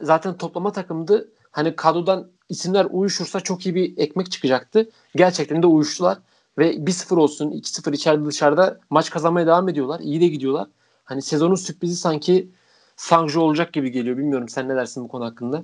zaten 0.00 0.36
toplama 0.36 0.72
takımdı. 0.72 1.32
Hani 1.50 1.76
kadrodan 1.76 2.30
isimler 2.48 2.86
uyuşursa 2.90 3.40
çok 3.40 3.66
iyi 3.66 3.74
bir 3.74 3.98
ekmek 3.98 4.30
çıkacaktı. 4.30 4.90
Gerçekten 5.16 5.62
de 5.62 5.66
uyuştular 5.66 6.18
ve 6.60 6.72
1-0 6.72 7.16
olsun 7.16 7.50
2-0 7.50 7.94
içeride 7.94 8.24
dışarıda 8.24 8.80
maç 8.90 9.10
kazanmaya 9.10 9.46
devam 9.46 9.68
ediyorlar. 9.68 10.00
İyi 10.00 10.20
de 10.20 10.26
gidiyorlar. 10.26 10.68
Hani 11.04 11.22
sezonun 11.22 11.54
sürprizi 11.54 11.96
sanki 11.96 12.48
Sangjo 12.96 13.40
olacak 13.40 13.72
gibi 13.72 13.90
geliyor. 13.90 14.16
Bilmiyorum 14.16 14.48
sen 14.48 14.68
ne 14.68 14.76
dersin 14.76 15.04
bu 15.04 15.08
konu 15.08 15.24
hakkında? 15.24 15.62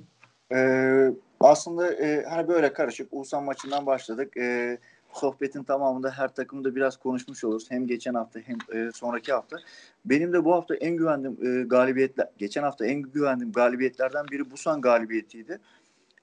Ee, 0.51 1.11
aslında 1.39 1.93
e, 1.93 2.23
hani 2.23 2.47
böyle 2.47 2.73
karışık. 2.73 3.07
Ulsan 3.11 3.43
maçından 3.43 3.85
başladık. 3.85 4.37
E, 4.37 4.77
sohbetin 5.13 5.63
tamamında 5.63 6.11
her 6.11 6.35
takımda 6.35 6.75
biraz 6.75 6.97
konuşmuş 6.97 7.43
oluruz. 7.43 7.71
Hem 7.71 7.87
geçen 7.87 8.13
hafta 8.13 8.39
hem 8.39 8.57
e, 8.79 8.91
sonraki 8.91 9.33
hafta. 9.33 9.57
Benim 10.05 10.33
de 10.33 10.45
bu 10.45 10.53
hafta 10.53 10.75
en 10.75 10.97
güvendiğim 10.97 11.61
e, 11.61 11.63
galibiyetler, 11.63 12.27
geçen 12.37 12.63
hafta 12.63 12.85
en 12.85 13.01
güvendiğim 13.01 13.51
galibiyetlerden 13.51 14.25
biri 14.31 14.51
Busan 14.51 14.81
galibiyetiydi. 14.81 15.59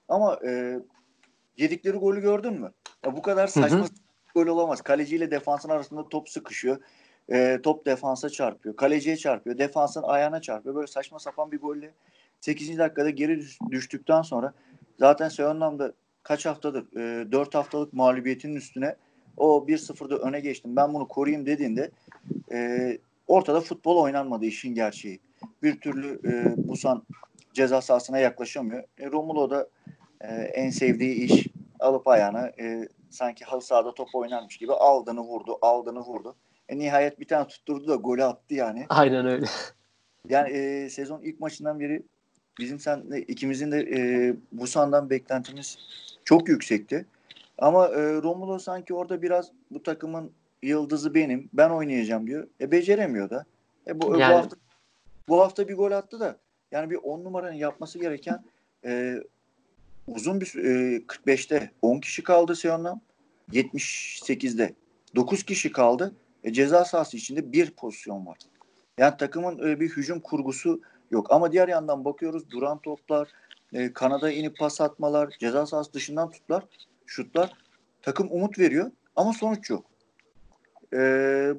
Ama 0.09 0.39
e, 0.47 0.79
yedikleri 1.57 1.97
golü 1.97 2.21
gördün 2.21 2.53
mü? 2.53 2.71
Ya 3.05 3.15
bu 3.15 3.21
kadar 3.21 3.47
saçma 3.47 3.79
hı 3.79 3.83
hı. 3.83 4.04
Gol 4.35 4.47
olamaz. 4.47 4.81
Kaleciyle 4.81 5.31
defansın 5.31 5.69
arasında 5.69 6.09
top 6.09 6.29
sıkışıyor. 6.29 6.77
E, 7.31 7.59
top 7.63 7.85
defansa 7.85 8.29
çarpıyor. 8.29 8.75
Kaleciye 8.75 9.17
çarpıyor. 9.17 9.57
Defansın 9.57 10.03
ayağına 10.03 10.41
çarpıyor. 10.41 10.75
Böyle 10.75 10.87
saçma 10.87 11.19
sapan 11.19 11.51
bir 11.51 11.59
golle 11.59 11.91
8. 12.41 12.77
dakikada 12.77 13.09
geri 13.09 13.41
düştükten 13.71 14.21
sonra 14.21 14.53
zaten 14.99 15.29
Seonlam'da 15.29 15.93
kaç 16.23 16.45
haftadır 16.45 16.97
e, 16.97 17.31
4 17.31 17.55
haftalık 17.55 17.93
mağlubiyetinin 17.93 18.55
üstüne 18.55 18.95
o 19.37 19.65
1-0'da 19.67 20.17
öne 20.17 20.39
geçtim 20.39 20.75
ben 20.75 20.93
bunu 20.93 21.07
koruyayım 21.07 21.45
dediğinde 21.45 21.91
e, 22.51 22.97
ortada 23.27 23.61
futbol 23.61 23.97
oynanmadı 23.97 24.45
işin 24.45 24.75
gerçeği. 24.75 25.19
Bir 25.63 25.79
türlü 25.79 26.19
e, 26.25 26.53
Busan 26.67 27.03
ceza 27.53 27.81
sahasına 27.81 28.19
yaklaşamıyor. 28.19 28.83
E, 28.99 29.11
Romulo 29.11 29.49
da 29.49 29.69
e, 30.21 30.27
en 30.33 30.69
sevdiği 30.69 31.15
iş 31.15 31.47
alıp 31.79 32.07
ayağına 32.07 32.47
e, 32.47 32.87
sanki 33.15 33.45
halı 33.45 33.61
sahada 33.61 33.93
top 33.93 34.15
oynarmış 34.15 34.57
gibi 34.57 34.73
aldığını 34.73 35.21
vurdu, 35.21 35.57
aldığını 35.61 35.99
vurdu. 35.99 36.35
E, 36.69 36.77
nihayet 36.77 37.19
bir 37.19 37.27
tane 37.27 37.47
tutturdu 37.47 37.87
da 37.87 37.95
golü 37.95 38.23
attı 38.23 38.53
yani. 38.53 38.85
Aynen 38.89 39.25
öyle. 39.25 39.45
Yani 40.29 40.49
e, 40.49 40.89
sezon 40.89 41.21
ilk 41.21 41.39
maçından 41.39 41.79
beri 41.79 42.03
bizim 42.59 42.79
sen 42.79 43.11
de 43.11 43.21
ikimizin 43.21 43.71
de 43.71 43.79
e, 43.79 43.99
Busan'dan 44.51 45.09
beklentimiz 45.09 45.77
çok 46.25 46.49
yüksekti. 46.49 47.05
Ama 47.57 47.87
e, 47.87 48.21
Romulo 48.21 48.59
sanki 48.59 48.93
orada 48.93 49.21
biraz 49.21 49.51
bu 49.71 49.83
takımın 49.83 50.31
yıldızı 50.61 51.13
benim. 51.13 51.49
Ben 51.53 51.69
oynayacağım 51.69 52.27
diyor. 52.27 52.47
E 52.61 52.71
beceremiyor 52.71 53.29
da. 53.29 53.45
E 53.87 54.01
bu, 54.01 54.19
yani... 54.19 54.33
bu 54.33 54.37
hafta 54.37 54.57
bu 55.27 55.41
hafta 55.41 55.67
bir 55.67 55.75
gol 55.75 55.91
attı 55.91 56.19
da 56.19 56.37
yani 56.71 56.89
bir 56.89 56.95
on 56.95 57.23
numaranın 57.23 57.55
yapması 57.55 57.99
gereken 57.99 58.43
e, 58.85 59.15
uzun 60.07 60.41
bir 60.41 60.55
e, 60.55 60.97
45'te 60.97 61.71
10 61.81 61.99
kişi 61.99 62.23
kaldı 62.23 62.55
Seon'dan. 62.55 63.01
78'de 63.51 64.73
9 65.15 65.43
kişi 65.43 65.71
kaldı. 65.71 66.15
E, 66.43 66.53
ceza 66.53 66.85
sahası 66.85 67.17
içinde 67.17 67.51
bir 67.51 67.71
pozisyon 67.71 68.25
var. 68.25 68.37
Yani 68.97 69.17
takımın 69.17 69.69
e, 69.69 69.79
bir 69.79 69.89
hücum 69.89 70.19
kurgusu 70.19 70.81
yok. 71.11 71.27
Ama 71.31 71.51
diğer 71.51 71.67
yandan 71.67 72.05
bakıyoruz 72.05 72.49
duran 72.49 72.79
toplar, 72.79 73.27
e, 73.73 73.93
kanada 73.93 74.31
inip 74.31 74.57
pas 74.57 74.81
atmalar, 74.81 75.35
ceza 75.39 75.65
sahası 75.65 75.93
dışından 75.93 76.31
tutlar, 76.31 76.63
şutlar 77.05 77.53
takım 78.01 78.27
umut 78.31 78.59
veriyor 78.59 78.91
ama 79.15 79.33
sonuç 79.33 79.69
yok. 79.69 79.85
E, 80.93 80.97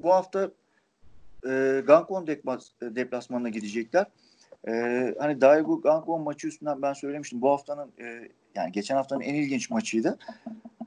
bu 0.03 0.13
hafta 0.13 0.51
e, 1.49 1.83
Gangwon 1.87 2.27
deplasmanına 2.83 3.49
gidecekler. 3.49 4.07
Hani 5.19 5.41
Daegu 5.41 5.81
Gangwon 5.81 6.23
maçı 6.23 6.49
üstünden 6.49 6.83
ben 6.83 6.93
söylemiştim. 6.93 7.43
Bu 7.43 7.51
haftanın 7.51 7.93
e, 8.01 8.29
yani 8.55 8.73
geçen 8.73 8.97
haftanın 8.97 9.21
en 9.21 9.35
ilginç 9.35 9.71
maçıydı. 9.71 10.19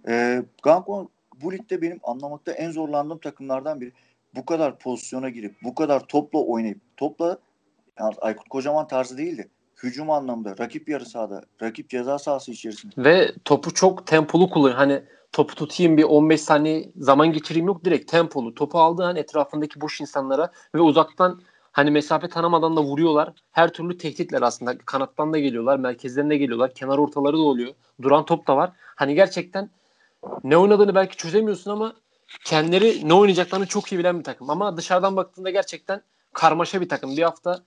E, 0.07 0.43
Gangwon 0.63 1.09
bu 1.41 1.53
ligde 1.53 1.81
benim 1.81 1.99
anlamakta 2.03 2.51
en 2.51 2.71
zorlandığım 2.71 3.19
takımlardan 3.19 3.81
biri. 3.81 3.91
Bu 4.35 4.45
kadar 4.45 4.79
pozisyona 4.79 5.29
girip 5.29 5.55
bu 5.63 5.75
kadar 5.75 5.99
topla 5.99 6.39
oynayıp 6.39 6.79
topla 6.97 7.37
yani 7.99 8.13
Aykut 8.21 8.49
Kocaman 8.49 8.87
tarzı 8.87 9.17
değildi 9.17 9.49
hücum 9.83 10.09
anlamda 10.09 10.55
rakip 10.59 10.89
yarı 10.89 11.05
sahada, 11.05 11.43
rakip 11.61 11.89
ceza 11.89 12.19
sahası 12.19 12.51
içerisinde. 12.51 12.93
Ve 12.97 13.31
topu 13.45 13.73
çok 13.73 14.07
tempolu 14.07 14.49
kullanıyor. 14.49 14.77
Hani 14.77 15.03
topu 15.31 15.55
tutayım 15.55 15.97
bir 15.97 16.03
15 16.03 16.41
saniye 16.41 16.91
zaman 16.97 17.31
geçireyim 17.31 17.67
yok 17.67 17.85
direkt 17.85 18.11
tempolu. 18.11 18.55
Topu 18.55 18.79
aldığı 18.79 19.03
an 19.05 19.15
etrafındaki 19.15 19.81
boş 19.81 20.01
insanlara 20.01 20.51
ve 20.75 20.81
uzaktan 20.81 21.41
hani 21.71 21.91
mesafe 21.91 22.27
tanımadan 22.27 22.75
da 22.75 22.83
vuruyorlar. 22.83 23.33
Her 23.51 23.73
türlü 23.73 23.97
tehditler 23.97 24.41
aslında. 24.41 24.77
Kanattan 24.77 25.33
da 25.33 25.39
geliyorlar, 25.39 25.77
merkezlerinde 25.77 26.37
geliyorlar. 26.37 26.73
Kenar 26.73 26.97
ortaları 26.97 27.37
da 27.37 27.41
oluyor. 27.41 27.73
Duran 28.01 28.25
top 28.25 28.47
da 28.47 28.57
var. 28.57 28.71
Hani 28.95 29.15
gerçekten 29.15 29.69
ne 30.43 30.57
oynadığını 30.57 30.95
belki 30.95 31.17
çözemiyorsun 31.17 31.71
ama 31.71 31.95
kendileri 32.45 33.09
ne 33.09 33.13
oynayacaklarını 33.13 33.65
çok 33.65 33.91
iyi 33.91 33.99
bilen 33.99 34.19
bir 34.19 34.23
takım. 34.23 34.49
Ama 34.49 34.77
dışarıdan 34.77 35.15
baktığında 35.15 35.49
gerçekten 35.49 36.01
karmaşa 36.33 36.81
bir 36.81 36.89
takım. 36.89 37.17
Bir 37.17 37.23
hafta 37.23 37.59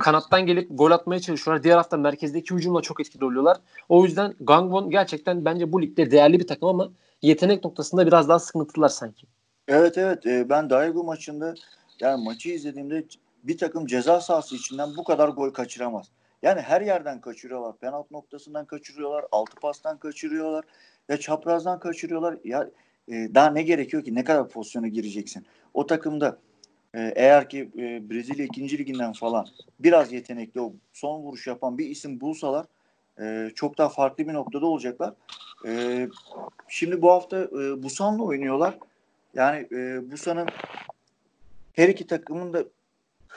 kanattan 0.00 0.46
gelip 0.46 0.68
gol 0.70 0.90
atmaya 0.90 1.20
çalışıyorlar. 1.20 1.64
Diğer 1.64 1.76
hafta 1.76 1.96
merkezdeki 1.96 2.54
hücumla 2.54 2.82
çok 2.82 3.00
etkili 3.00 3.24
oluyorlar. 3.24 3.56
O 3.88 4.04
yüzden 4.04 4.34
Gangwon 4.40 4.90
gerçekten 4.90 5.44
bence 5.44 5.72
bu 5.72 5.82
ligde 5.82 6.10
değerli 6.10 6.40
bir 6.40 6.46
takım 6.46 6.68
ama 6.68 6.90
yetenek 7.22 7.64
noktasında 7.64 8.06
biraz 8.06 8.28
daha 8.28 8.38
sıkıntılar 8.38 8.88
sanki. 8.88 9.26
Evet 9.68 9.98
evet 9.98 10.26
ee, 10.26 10.48
ben 10.48 10.70
Daegu 10.70 11.04
maçında 11.04 11.54
yani 12.00 12.24
maçı 12.24 12.50
izlediğimde 12.50 13.04
bir 13.42 13.58
takım 13.58 13.86
ceza 13.86 14.20
sahası 14.20 14.56
içinden 14.56 14.96
bu 14.96 15.04
kadar 15.04 15.28
gol 15.28 15.50
kaçıramaz. 15.50 16.06
Yani 16.42 16.60
her 16.60 16.80
yerden 16.80 17.20
kaçırıyorlar. 17.20 17.76
Penaltı 17.76 18.14
noktasından 18.14 18.64
kaçırıyorlar. 18.64 19.24
Altı 19.32 19.56
pastan 19.56 19.98
kaçırıyorlar. 19.98 20.64
Ya 21.08 21.16
çaprazdan 21.16 21.80
kaçırıyorlar. 21.80 22.38
Ya 22.44 22.70
e, 23.08 23.12
daha 23.34 23.50
ne 23.50 23.62
gerekiyor 23.62 24.04
ki? 24.04 24.14
Ne 24.14 24.24
kadar 24.24 24.48
pozisyona 24.48 24.88
gireceksin? 24.88 25.46
O 25.74 25.86
takımda 25.86 26.38
ee, 26.94 27.12
eğer 27.16 27.48
ki 27.48 27.70
e, 27.78 28.10
Brezilya 28.10 28.44
2. 28.44 28.78
liginden 28.78 29.12
falan 29.12 29.46
biraz 29.80 30.12
yetenekli 30.12 30.60
o 30.60 30.72
son 30.92 31.20
vuruş 31.20 31.46
yapan 31.46 31.78
bir 31.78 31.86
isim 31.86 32.20
bulsalar 32.20 32.66
e, 33.20 33.50
çok 33.54 33.78
daha 33.78 33.88
farklı 33.88 34.28
bir 34.28 34.32
noktada 34.34 34.66
olacaklar. 34.66 35.14
E, 35.66 36.08
şimdi 36.68 37.02
bu 37.02 37.10
hafta 37.10 37.38
e, 37.38 37.82
Busan'la 37.82 38.22
oynuyorlar. 38.22 38.78
Yani 39.34 39.68
e, 39.72 40.10
Busan'ın 40.12 40.48
her 41.72 41.88
iki 41.88 42.06
takımın 42.06 42.52
da 42.52 42.64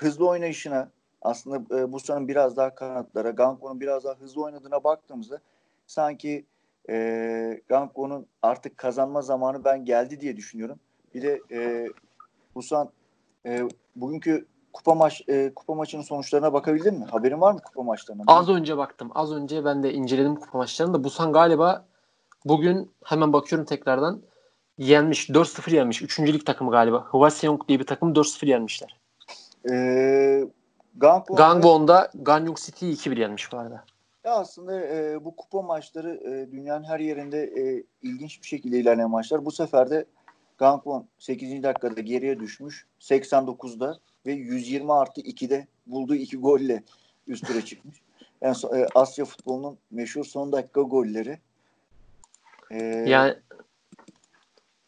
hızlı 0.02 0.28
oynayışına 0.28 0.90
aslında 1.22 1.80
e, 1.80 1.92
Busan'ın 1.92 2.28
biraz 2.28 2.58
daha 2.58 2.76
kanatlara, 2.76 3.30
Ganko'nun 3.30 3.80
biraz 3.80 4.04
daha 4.04 4.16
hızlı 4.16 4.44
oynadığına 4.44 4.84
baktığımızda 4.84 5.40
sanki 5.88 6.46
e, 6.90 7.62
Ganko'nun 7.70 8.26
artık 8.42 8.78
kazanma 8.78 9.22
zamanı 9.22 9.66
ben 9.66 9.86
geldi 9.86 10.22
diye 10.22 10.38
düşünüyorum. 10.38 10.80
Bir 11.14 11.22
de 11.22 11.42
e, 11.52 11.90
Busan 12.56 12.90
e, 13.46 13.62
bugünkü 13.96 14.46
kupa 14.74 14.96
maç 14.96 15.22
e, 15.28 15.54
kupa 15.54 15.74
maçının 15.74 16.02
sonuçlarına 16.02 16.54
bakabildin 16.54 17.00
mi? 17.00 17.06
Haberin 17.06 17.42
var 17.42 17.54
mı 17.54 17.60
kupa 17.60 17.84
maçlarına? 17.84 18.24
Az 18.28 18.50
önce 18.50 18.78
baktım. 18.78 19.12
Az 19.16 19.32
önce 19.32 19.66
ben 19.66 19.84
de 19.84 19.94
inceledim 19.94 20.36
kupa 20.36 20.58
maçlarını 20.58 20.94
da 20.94 21.04
Busan 21.04 21.34
galiba 21.34 21.86
bugün 22.46 22.92
hemen 23.06 23.34
bakıyorum 23.34 23.66
tekrardan 23.66 24.22
yenmiş. 24.78 25.30
4-0 25.30 25.76
yenmiş. 25.76 26.02
Üçüncülük 26.02 26.46
takımı 26.46 26.72
galiba. 26.72 27.04
Hwaseong 27.04 27.68
diye 27.68 27.80
bir 27.80 27.86
takım 27.86 28.14
4-0 28.14 28.46
yenmişler. 28.46 29.01
Ee, 29.70 30.44
Gangwon'da, 30.98 31.44
Gangwon'da 31.44 32.12
Ganyong 32.16 32.58
City 32.58 32.92
2-1 32.92 33.20
yenmiş 33.20 33.52
bu 33.52 33.58
arada. 33.58 33.84
Ya 34.24 34.32
aslında 34.32 34.82
e, 34.82 35.26
bu 35.26 35.36
kupa 35.36 35.62
maçları 35.62 36.16
e, 36.16 36.52
dünyanın 36.52 36.84
her 36.84 37.00
yerinde 37.00 37.44
e, 37.44 37.84
ilginç 38.02 38.42
bir 38.42 38.48
şekilde 38.48 38.80
ilerleyen 38.80 39.10
maçlar. 39.10 39.46
Bu 39.46 39.52
sefer 39.52 39.90
de 39.90 40.06
Gangwon 40.58 41.08
8. 41.20 41.64
dakikada 41.64 42.02
geriye 42.02 42.40
düşmüş. 42.40 42.86
89'da 43.00 44.00
ve 44.26 44.32
120 44.34 44.94
artı 44.94 45.22
2'de 45.22 45.68
bulduğu 45.88 46.16
iki 46.16 46.38
golle 46.38 46.84
üst 47.28 47.48
tura 47.48 47.66
çıkmış. 47.66 48.02
Yani 48.42 48.56
e, 48.76 48.88
Asya 48.96 49.26
futbolunun 49.26 49.78
meşhur 49.92 50.26
son 50.26 50.52
dakika 50.52 50.82
golleri. 50.82 51.40
Ee, 52.72 52.84
yani 53.08 53.36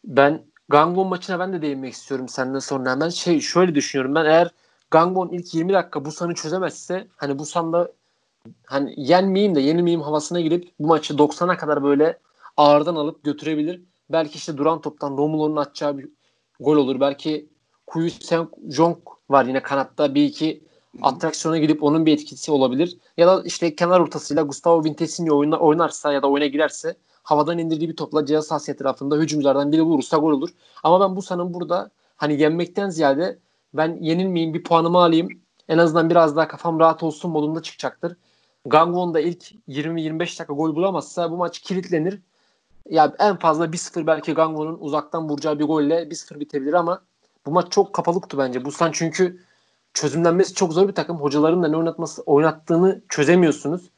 ben 0.04 0.42
Gangwon 0.68 1.06
maçına 1.06 1.38
ben 1.38 1.52
de 1.52 1.62
değinmek 1.62 1.92
istiyorum 1.92 2.28
senden 2.28 2.58
sonra 2.58 2.90
hemen. 2.90 3.08
Şey 3.08 3.40
şöyle 3.40 3.74
düşünüyorum 3.74 4.14
ben 4.14 4.24
eğer 4.24 4.50
Gangwon 4.94 5.28
ilk 5.28 5.54
20 5.54 5.72
dakika 5.72 6.04
Busan'ı 6.04 6.34
çözemezse 6.34 7.08
hani 7.16 7.38
Busan'da 7.38 7.92
hani 8.66 8.94
yenmeyeyim 8.96 9.54
de 9.54 9.60
yenilmeyeyim 9.60 10.02
havasına 10.02 10.40
girip 10.40 10.72
bu 10.80 10.86
maçı 10.86 11.14
90'a 11.14 11.56
kadar 11.56 11.82
böyle 11.82 12.18
ağırdan 12.56 12.96
alıp 12.96 13.24
götürebilir. 13.24 13.82
Belki 14.12 14.36
işte 14.36 14.56
duran 14.56 14.80
toptan 14.80 15.16
Romulo'nun 15.16 15.56
atacağı 15.56 15.98
bir 15.98 16.08
gol 16.60 16.76
olur. 16.76 17.00
Belki 17.00 17.48
Kuyu 17.86 18.10
Sen 18.10 18.48
Jong 18.68 18.98
var 19.30 19.44
yine 19.44 19.62
kanatta 19.62 20.14
bir 20.14 20.24
iki 20.24 20.62
atraksiyona 21.02 21.58
gidip 21.58 21.82
onun 21.82 22.06
bir 22.06 22.12
etkisi 22.12 22.52
olabilir. 22.52 22.98
Ya 23.16 23.26
da 23.26 23.42
işte 23.44 23.76
kenar 23.76 24.00
ortasıyla 24.00 24.42
Gustavo 24.42 24.84
Vintesinho 24.84 25.38
oynar, 25.38 25.58
oynarsa 25.58 26.12
ya 26.12 26.22
da 26.22 26.30
oyuna 26.30 26.46
girerse 26.46 26.96
havadan 27.22 27.58
indirdiği 27.58 27.88
bir 27.88 27.96
topla 27.96 28.26
cihaz 28.26 28.46
sahası 28.46 28.72
etrafında 28.72 29.16
hücumculardan 29.16 29.72
biri 29.72 29.82
vurursa 29.82 30.16
gol 30.16 30.32
olur. 30.32 30.50
Ama 30.82 31.00
ben 31.00 31.16
bu 31.16 31.22
sanın 31.22 31.54
burada 31.54 31.90
hani 32.16 32.40
yenmekten 32.40 32.90
ziyade 32.90 33.38
ben 33.74 33.98
yenilmeyeyim 34.00 34.54
bir 34.54 34.62
puanımı 34.62 34.98
alayım 34.98 35.28
en 35.68 35.78
azından 35.78 36.10
biraz 36.10 36.36
daha 36.36 36.48
kafam 36.48 36.80
rahat 36.80 37.02
olsun 37.02 37.30
modunda 37.30 37.62
çıkacaktır. 37.62 38.16
Gangwon 38.66 39.14
da 39.14 39.20
ilk 39.20 39.52
20-25 39.68 40.18
dakika 40.20 40.52
gol 40.52 40.76
bulamazsa 40.76 41.30
bu 41.30 41.36
maç 41.36 41.58
kilitlenir. 41.58 42.20
Ya 42.90 43.14
en 43.18 43.36
fazla 43.36 43.66
1-0 43.66 44.06
belki 44.06 44.34
Gangwon'un 44.34 44.78
uzaktan 44.80 45.28
vuracağı 45.28 45.58
bir 45.58 45.64
golle 45.64 46.02
1-0 46.02 46.40
bitebilir 46.40 46.72
ama 46.72 47.02
bu 47.46 47.50
maç 47.50 47.72
çok 47.72 47.92
kapalı 47.92 48.20
kutu 48.20 48.38
bence. 48.38 48.64
Busan 48.64 48.90
çünkü 48.92 49.40
çözümlenmesi 49.94 50.54
çok 50.54 50.72
zor 50.72 50.88
bir 50.88 50.94
takım. 50.94 51.16
Hocaların 51.16 51.62
da 51.62 51.68
ne 51.68 51.76
oynatması 51.76 52.22
oynattığını 52.22 53.02
çözemiyorsunuz. 53.08 53.90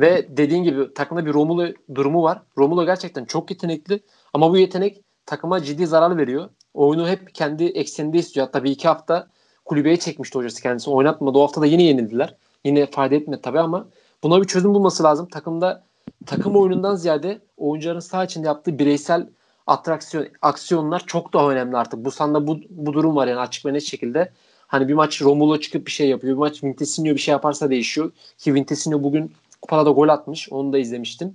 Ve 0.00 0.36
dediğin 0.36 0.62
gibi 0.62 0.94
takımda 0.94 1.26
bir 1.26 1.34
Romulo 1.34 1.66
durumu 1.94 2.22
var. 2.22 2.42
Romulo 2.58 2.86
gerçekten 2.86 3.24
çok 3.24 3.50
yetenekli 3.50 4.00
ama 4.34 4.50
bu 4.50 4.58
yetenek 4.58 5.02
takıma 5.26 5.62
ciddi 5.62 5.86
zarar 5.86 6.16
veriyor. 6.16 6.50
Oyunu 6.76 7.08
hep 7.08 7.34
kendi 7.34 7.64
ekseninde 7.64 8.18
istiyor. 8.18 8.46
Hatta 8.46 8.64
bir 8.64 8.70
iki 8.70 8.88
hafta 8.88 9.28
kulübeye 9.64 9.96
çekmişti 9.96 10.38
hocası 10.38 10.62
kendisi. 10.62 10.90
Oynatmadı. 10.90 11.38
O 11.38 11.42
hafta 11.42 11.60
da 11.60 11.66
yine 11.66 11.82
yenildiler. 11.82 12.34
Yine 12.64 12.86
fayda 12.86 13.14
etmedi 13.14 13.40
tabii 13.42 13.60
ama 13.60 13.88
buna 14.22 14.42
bir 14.42 14.46
çözüm 14.46 14.74
bulması 14.74 15.02
lazım. 15.02 15.28
Takımda 15.28 15.84
takım 16.26 16.56
oyunundan 16.56 16.94
ziyade 16.94 17.38
oyuncuların 17.56 18.00
saha 18.00 18.24
içinde 18.24 18.46
yaptığı 18.46 18.78
bireysel 18.78 19.26
atraksiyon 19.66 20.26
aksiyonlar 20.42 21.02
çok 21.06 21.32
daha 21.32 21.50
önemli 21.50 21.76
artık. 21.76 22.04
Bu 22.04 22.10
sanda 22.10 22.46
bu, 22.46 22.58
bu 22.70 22.92
durum 22.92 23.16
var 23.16 23.26
yani 23.26 23.40
açık 23.40 23.66
ve 23.66 23.72
net 23.72 23.82
şekilde. 23.82 24.32
Hani 24.66 24.88
bir 24.88 24.94
maç 24.94 25.22
Romulo 25.22 25.60
çıkıp 25.60 25.86
bir 25.86 25.92
şey 25.92 26.08
yapıyor. 26.08 26.34
Bir 26.34 26.38
maç 26.38 26.64
Vintesinho 26.64 27.14
bir 27.14 27.20
şey 27.20 27.32
yaparsa 27.32 27.70
değişiyor. 27.70 28.12
Ki 28.38 28.54
Vintesinho 28.54 29.02
bugün 29.02 29.32
kupada 29.62 29.86
da 29.86 29.90
gol 29.90 30.08
atmış. 30.08 30.48
Onu 30.52 30.72
da 30.72 30.78
izlemiştim. 30.78 31.34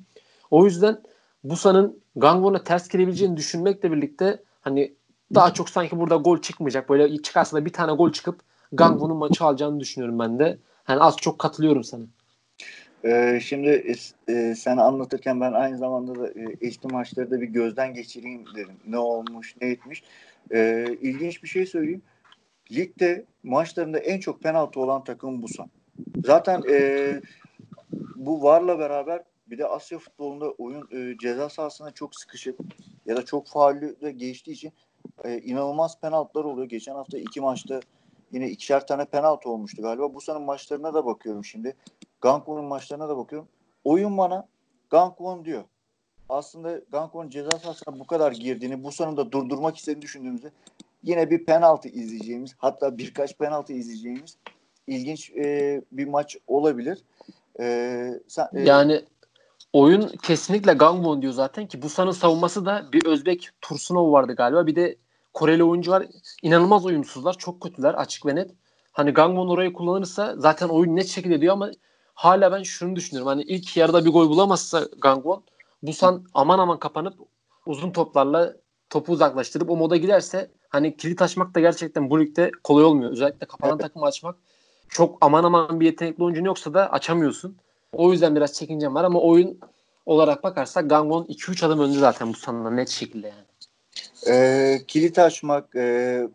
O 0.51 0.65
yüzden 0.65 1.01
Busa'nın 1.43 2.00
Gangwon'a 2.15 2.63
ters 2.63 2.89
girebileceğini 2.89 3.38
düşünmekle 3.38 3.91
birlikte 3.91 4.43
hani 4.62 4.93
daha 5.35 5.53
çok 5.53 5.69
sanki 5.69 6.00
burada 6.00 6.15
gol 6.15 6.41
çıkmayacak. 6.41 6.89
Böyle 6.89 7.21
çıkarsa 7.21 7.57
da 7.57 7.65
bir 7.65 7.73
tane 7.73 7.91
gol 7.91 8.11
çıkıp 8.11 8.39
Gangwon'un 8.71 9.17
maçı 9.17 9.43
alacağını 9.43 9.79
düşünüyorum 9.79 10.19
ben 10.19 10.39
de. 10.39 10.57
Hani 10.83 11.00
az 11.00 11.17
çok 11.17 11.39
katılıyorum 11.39 11.83
sana. 11.83 12.03
Ee, 13.05 13.39
şimdi 13.43 13.95
e, 14.27 14.55
sen 14.55 14.77
anlatırken 14.77 15.41
ben 15.41 15.53
aynı 15.53 15.77
zamanda 15.77 16.19
da 16.19 16.27
e, 16.27 16.57
eşli 16.61 16.88
maçları 16.88 17.31
da 17.31 17.41
bir 17.41 17.47
gözden 17.47 17.93
geçireyim 17.93 18.45
dedim. 18.55 18.75
Ne 18.88 18.97
olmuş, 18.97 19.55
ne 19.61 19.67
etmiş. 19.67 20.03
Ee, 20.51 20.97
ilginç 21.01 21.43
bir 21.43 21.47
şey 21.47 21.65
söyleyeyim. 21.65 22.01
Ligde 22.71 23.25
maçlarında 23.43 24.00
en 24.00 24.19
çok 24.19 24.41
penaltı 24.41 24.79
olan 24.79 25.03
takım 25.03 25.41
Busan. 25.41 25.69
Zaten 26.25 26.61
e, 26.69 27.21
bu 28.15 28.43
varla 28.43 28.79
beraber 28.79 29.23
bir 29.47 29.57
de 29.57 29.67
Asya 29.67 30.00
futbolunda 30.00 30.51
oyun 30.51 30.88
e, 30.91 31.17
ceza 31.17 31.50
sahasına 31.50 31.91
çok 31.91 32.15
sıkışıp 32.15 32.59
ya 33.05 33.17
da 33.17 33.25
çok 33.25 33.47
faullü 33.47 34.01
de 34.01 34.11
geçtiği 34.11 34.51
için 34.51 34.71
e, 35.24 35.39
inanılmaz 35.39 36.00
penaltılar 36.00 36.43
oluyor. 36.43 36.70
Geçen 36.70 36.96
hafta 36.96 37.17
iki 37.17 37.41
maçta 37.41 37.79
yine 38.31 38.50
ikişer 38.50 38.88
tane 38.88 39.05
penaltı 39.05 39.50
olmuştu 39.50 39.81
galiba. 39.81 40.13
Bu 40.13 40.22
sene 40.22 40.38
maçlarına 40.38 40.93
da 40.93 41.05
bakıyorum 41.05 41.46
şimdi. 41.46 41.75
Gangwon'un 42.22 42.65
maçlarına 42.65 43.10
da 43.10 43.17
bakıyorum. 43.17 43.48
Oyun 43.84 44.17
bana 44.17 44.48
Gangwon 44.89 45.46
diyor. 45.46 45.63
Aslında 46.29 46.81
Gangwon 46.91 47.29
ceza 47.29 47.51
sahasına 47.51 48.00
bu 48.00 48.08
kadar 48.08 48.31
girdiğini, 48.31 48.84
bu 48.84 48.91
sonunda 48.91 49.31
durdurmak 49.31 49.77
istediğini 49.77 50.01
düşündüğümüzde 50.01 50.51
yine 51.03 51.29
bir 51.29 51.46
penaltı 51.46 51.89
izleyeceğimiz, 51.89 52.55
hatta 52.58 52.98
birkaç 52.98 53.38
penaltı 53.38 53.74
izleyeceğimiz 53.74 54.38
ilginç 54.88 55.31
e, 55.31 55.81
bir 55.91 56.08
maç 56.08 56.38
olabilir. 56.48 57.03
E, 57.60 58.20
sen, 58.27 58.48
e, 58.53 58.62
yani 58.62 59.01
oyun 59.73 60.07
kesinlikle 60.07 60.73
Gangwon 60.73 61.21
diyor 61.21 61.33
zaten 61.33 61.67
ki 61.67 61.81
Busan'ın 61.81 62.11
savunması 62.11 62.65
da 62.65 62.89
bir 62.93 63.05
Özbek 63.05 63.49
Tursunov 63.61 64.11
vardı 64.11 64.35
galiba. 64.35 64.67
Bir 64.67 64.75
de 64.75 64.97
Koreli 65.33 65.63
oyuncular 65.63 66.07
inanılmaz 66.41 66.85
uyumsuzlar. 66.85 67.37
Çok 67.37 67.61
kötüler 67.61 67.93
açık 67.93 68.25
ve 68.25 68.35
net. 68.35 68.51
Hani 68.91 69.11
Gangwon 69.11 69.47
orayı 69.47 69.73
kullanırsa 69.73 70.35
zaten 70.37 70.67
oyun 70.69 70.95
net 70.95 71.07
şekilde 71.07 71.41
diyor 71.41 71.53
ama 71.53 71.71
hala 72.13 72.51
ben 72.51 72.63
şunu 72.63 72.95
düşünüyorum. 72.95 73.27
Hani 73.27 73.41
ilk 73.41 73.77
yarıda 73.77 74.05
bir 74.05 74.09
gol 74.09 74.29
bulamazsa 74.29 74.87
Gangwon 75.01 75.43
Busan 75.83 76.25
aman 76.33 76.59
aman 76.59 76.79
kapanıp 76.79 77.13
uzun 77.65 77.91
toplarla 77.91 78.53
topu 78.89 79.11
uzaklaştırıp 79.11 79.69
o 79.69 79.77
moda 79.77 79.97
giderse 79.97 80.51
hani 80.69 80.97
kilit 80.97 81.21
açmak 81.21 81.55
da 81.55 81.59
gerçekten 81.59 82.09
bu 82.09 82.19
ligde 82.19 82.51
kolay 82.63 82.83
olmuyor. 82.83 83.12
Özellikle 83.12 83.45
kapanan 83.47 83.73
evet. 83.73 83.81
takımı 83.81 84.05
açmak 84.05 84.36
çok 84.89 85.17
aman 85.21 85.43
aman 85.43 85.79
bir 85.79 85.86
yetenekli 85.86 86.23
oyuncun 86.23 86.45
yoksa 86.45 86.73
da 86.73 86.91
açamıyorsun. 86.91 87.57
O 87.93 88.12
yüzden 88.12 88.36
biraz 88.36 88.54
çekincem 88.54 88.95
var 88.95 89.04
ama 89.04 89.19
oyun 89.19 89.60
olarak 90.06 90.43
bakarsak 90.43 90.89
Gangwon 90.89 91.23
2-3 91.23 91.65
adım 91.65 91.80
önde 91.80 91.99
zaten 91.99 92.30
bu 92.30 92.34
sanılan 92.34 92.77
net 92.77 92.89
şekilde 92.89 93.27
yani. 93.27 93.45
E, 94.27 94.77
kilit 94.88 95.19
açmak 95.19 95.75
e, 95.75 96.27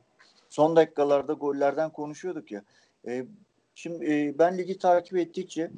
son 0.50 0.76
dakikalarda 0.76 1.32
gollerden 1.32 1.90
konuşuyorduk 1.90 2.52
ya. 2.52 2.62
E, 3.06 3.26
şimdi 3.74 4.04
e, 4.12 4.38
ben 4.38 4.58
ligi 4.58 4.78
takip 4.78 5.16
ettikçe 5.16 5.70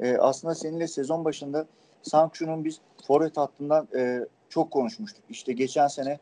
e, 0.00 0.16
aslında 0.16 0.54
seninle 0.54 0.88
sezon 0.88 1.24
başında 1.24 1.66
Sancho'nun 2.02 2.64
biz 2.64 2.80
forvet 3.06 3.36
hattından 3.36 3.88
e, 3.96 4.20
çok 4.48 4.70
konuşmuştuk. 4.70 5.24
İşte 5.30 5.52
geçen 5.52 5.86
sene 5.86 6.18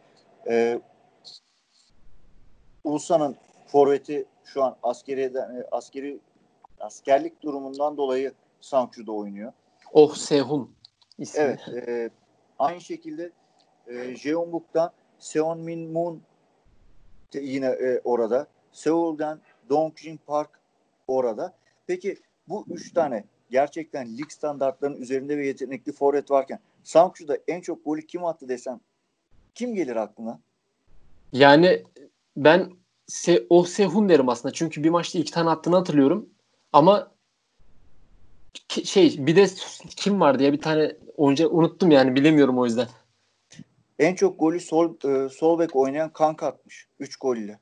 e, 0.49 0.81
Ulsan'ın 2.85 3.37
forveti 3.67 4.25
şu 4.45 4.63
an 4.63 4.77
askeri 4.83 5.33
askeri 5.71 6.19
askerlik 6.81 7.43
durumundan 7.43 7.97
dolayı 7.97 8.33
Sancho'da 8.63 9.13
oynuyor. 9.13 9.53
Oh 9.93 10.15
Sehun 10.15 10.75
ismi. 11.19 11.41
Evet. 11.41 11.89
E, 11.89 12.11
aynı 12.59 12.81
şekilde 12.81 13.33
e, 13.87 14.17
Jeonbuk'tan 14.17 14.93
Seon 15.19 15.59
Min 15.59 15.93
Moon 15.93 16.23
yine 17.35 17.67
e, 17.67 18.01
orada. 18.05 18.47
Seul'den 18.73 19.41
Dongjin 19.69 20.21
Park 20.27 20.51
orada. 21.09 21.57
Peki 21.87 22.17
bu 22.49 22.65
üç 22.71 22.93
tane 22.93 23.25
gerçekten 23.51 24.19
lig 24.19 24.31
standartlarının 24.31 25.01
üzerinde 25.01 25.39
ve 25.39 25.47
yetenekli 25.47 25.93
forvet 25.93 26.31
varken 26.31 26.59
Sancho'da 26.85 27.39
en 27.49 27.61
çok 27.61 27.85
golü 27.85 28.07
kim 28.07 28.25
attı 28.25 28.49
desem 28.49 28.81
kim 29.55 29.75
gelir 29.75 29.97
aklına? 29.97 30.41
Yani 31.33 31.83
ben 32.37 32.73
Se 33.07 33.47
o 33.51 33.65
Sehun 33.65 34.09
derim 34.09 34.29
aslında. 34.29 34.55
Çünkü 34.55 34.85
bir 34.85 34.91
maçta 34.91 35.19
iki 35.19 35.33
tane 35.33 35.51
attığını 35.51 35.77
hatırlıyorum. 35.77 36.29
Ama 36.73 37.12
şey 38.85 39.27
bir 39.27 39.37
de 39.37 39.47
kim 39.97 40.21
vardı 40.21 40.43
ya 40.43 40.53
bir 40.53 40.61
tane 40.61 40.93
oyuncu 41.17 41.49
unuttum 41.49 41.91
yani 41.91 42.15
bilemiyorum 42.15 42.59
o 42.59 42.65
yüzden. 42.65 42.89
En 43.99 44.15
çok 44.15 44.41
golü 44.41 44.61
sol 44.61 44.95
e, 45.05 45.29
sol 45.29 45.59
bek 45.59 45.77
oynayan 45.77 46.11
Kanka 46.13 46.47
atmış. 46.47 46.87
3 47.01 47.17
golle. 47.17 47.59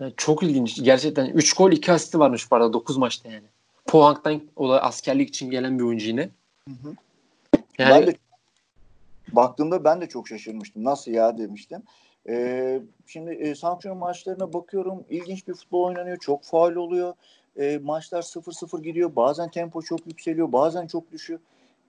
Yani 0.00 0.12
çok 0.16 0.42
ilginç. 0.42 0.82
Gerçekten 0.82 1.26
3 1.26 1.52
gol 1.52 1.72
2 1.72 1.92
asisti 1.92 2.18
varmış 2.18 2.50
bu 2.50 2.56
arada 2.56 2.72
9 2.72 2.96
maçta 2.96 3.28
yani. 3.28 3.46
Pohang'dan 3.86 4.40
o 4.56 4.68
da 4.68 4.82
askerlik 4.82 5.28
için 5.28 5.50
gelen 5.50 5.78
bir 5.78 5.84
oyuncu 5.84 6.06
yine. 6.06 6.30
Hı 6.68 6.74
hı. 6.82 6.94
Yani, 7.78 7.90
ben 7.90 8.06
de 8.06 8.14
baktığımda 9.32 9.84
ben 9.84 10.00
de 10.00 10.08
çok 10.08 10.28
şaşırmıştım. 10.28 10.84
Nasıl 10.84 11.10
ya 11.10 11.38
demiştim. 11.38 11.82
Ee, 12.28 12.80
şimdi 13.06 13.30
e, 13.30 13.54
sanksiyon 13.54 13.98
maçlarına 13.98 14.52
bakıyorum. 14.52 15.04
İlginç 15.10 15.48
bir 15.48 15.54
futbol 15.54 15.84
oynanıyor. 15.84 16.16
Çok 16.16 16.44
faal 16.44 16.74
oluyor. 16.74 17.14
E, 17.58 17.78
maçlar 17.78 18.22
0-0 18.22 18.82
gidiyor. 18.82 19.16
Bazen 19.16 19.50
tempo 19.50 19.82
çok 19.82 20.06
yükseliyor. 20.06 20.52
Bazen 20.52 20.86
çok 20.86 21.12
düşüyor. 21.12 21.40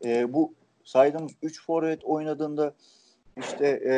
E, 0.05 0.34
bu 0.34 0.53
saydığımız 0.84 1.32
3 1.41 1.65
forvet 1.65 2.03
oynadığında 2.03 2.73
işte 3.38 3.67
e, 3.67 3.93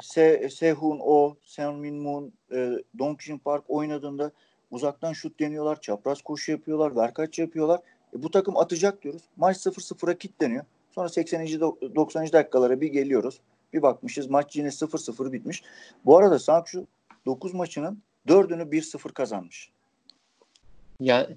Se, 0.00 0.48
Sehun 0.50 0.98
O, 1.02 1.36
Sen 1.44 1.74
Min 1.74 1.94
Moon, 1.94 2.32
e, 2.52 2.70
Dongjin 2.98 3.38
Park 3.38 3.64
oynadığında 3.68 4.30
uzaktan 4.70 5.12
şut 5.12 5.40
deniyorlar, 5.40 5.80
çapraz 5.80 6.22
koşu 6.22 6.52
yapıyorlar, 6.52 6.96
verkaç 6.96 7.38
yapıyorlar. 7.38 7.80
E, 8.16 8.22
bu 8.22 8.30
takım 8.30 8.56
atacak 8.56 9.02
diyoruz. 9.02 9.22
Maç 9.36 9.56
0-0'a 9.56 10.14
kilitleniyor. 10.14 10.64
Sonra 10.90 11.08
80. 11.08 11.60
90. 11.94 12.32
dakikalara 12.32 12.80
bir 12.80 12.88
geliyoruz. 12.88 13.40
Bir 13.72 13.82
bakmışız 13.82 14.26
maç 14.30 14.56
yine 14.56 14.68
0-0 14.68 15.32
bitmiş. 15.32 15.62
Bu 16.04 16.18
arada 16.18 16.38
Sancho 16.38 16.84
9 17.26 17.54
maçının 17.54 18.02
4'ünü 18.26 18.70
1-0 18.70 19.12
kazanmış. 19.12 19.70
Ya 21.00 21.28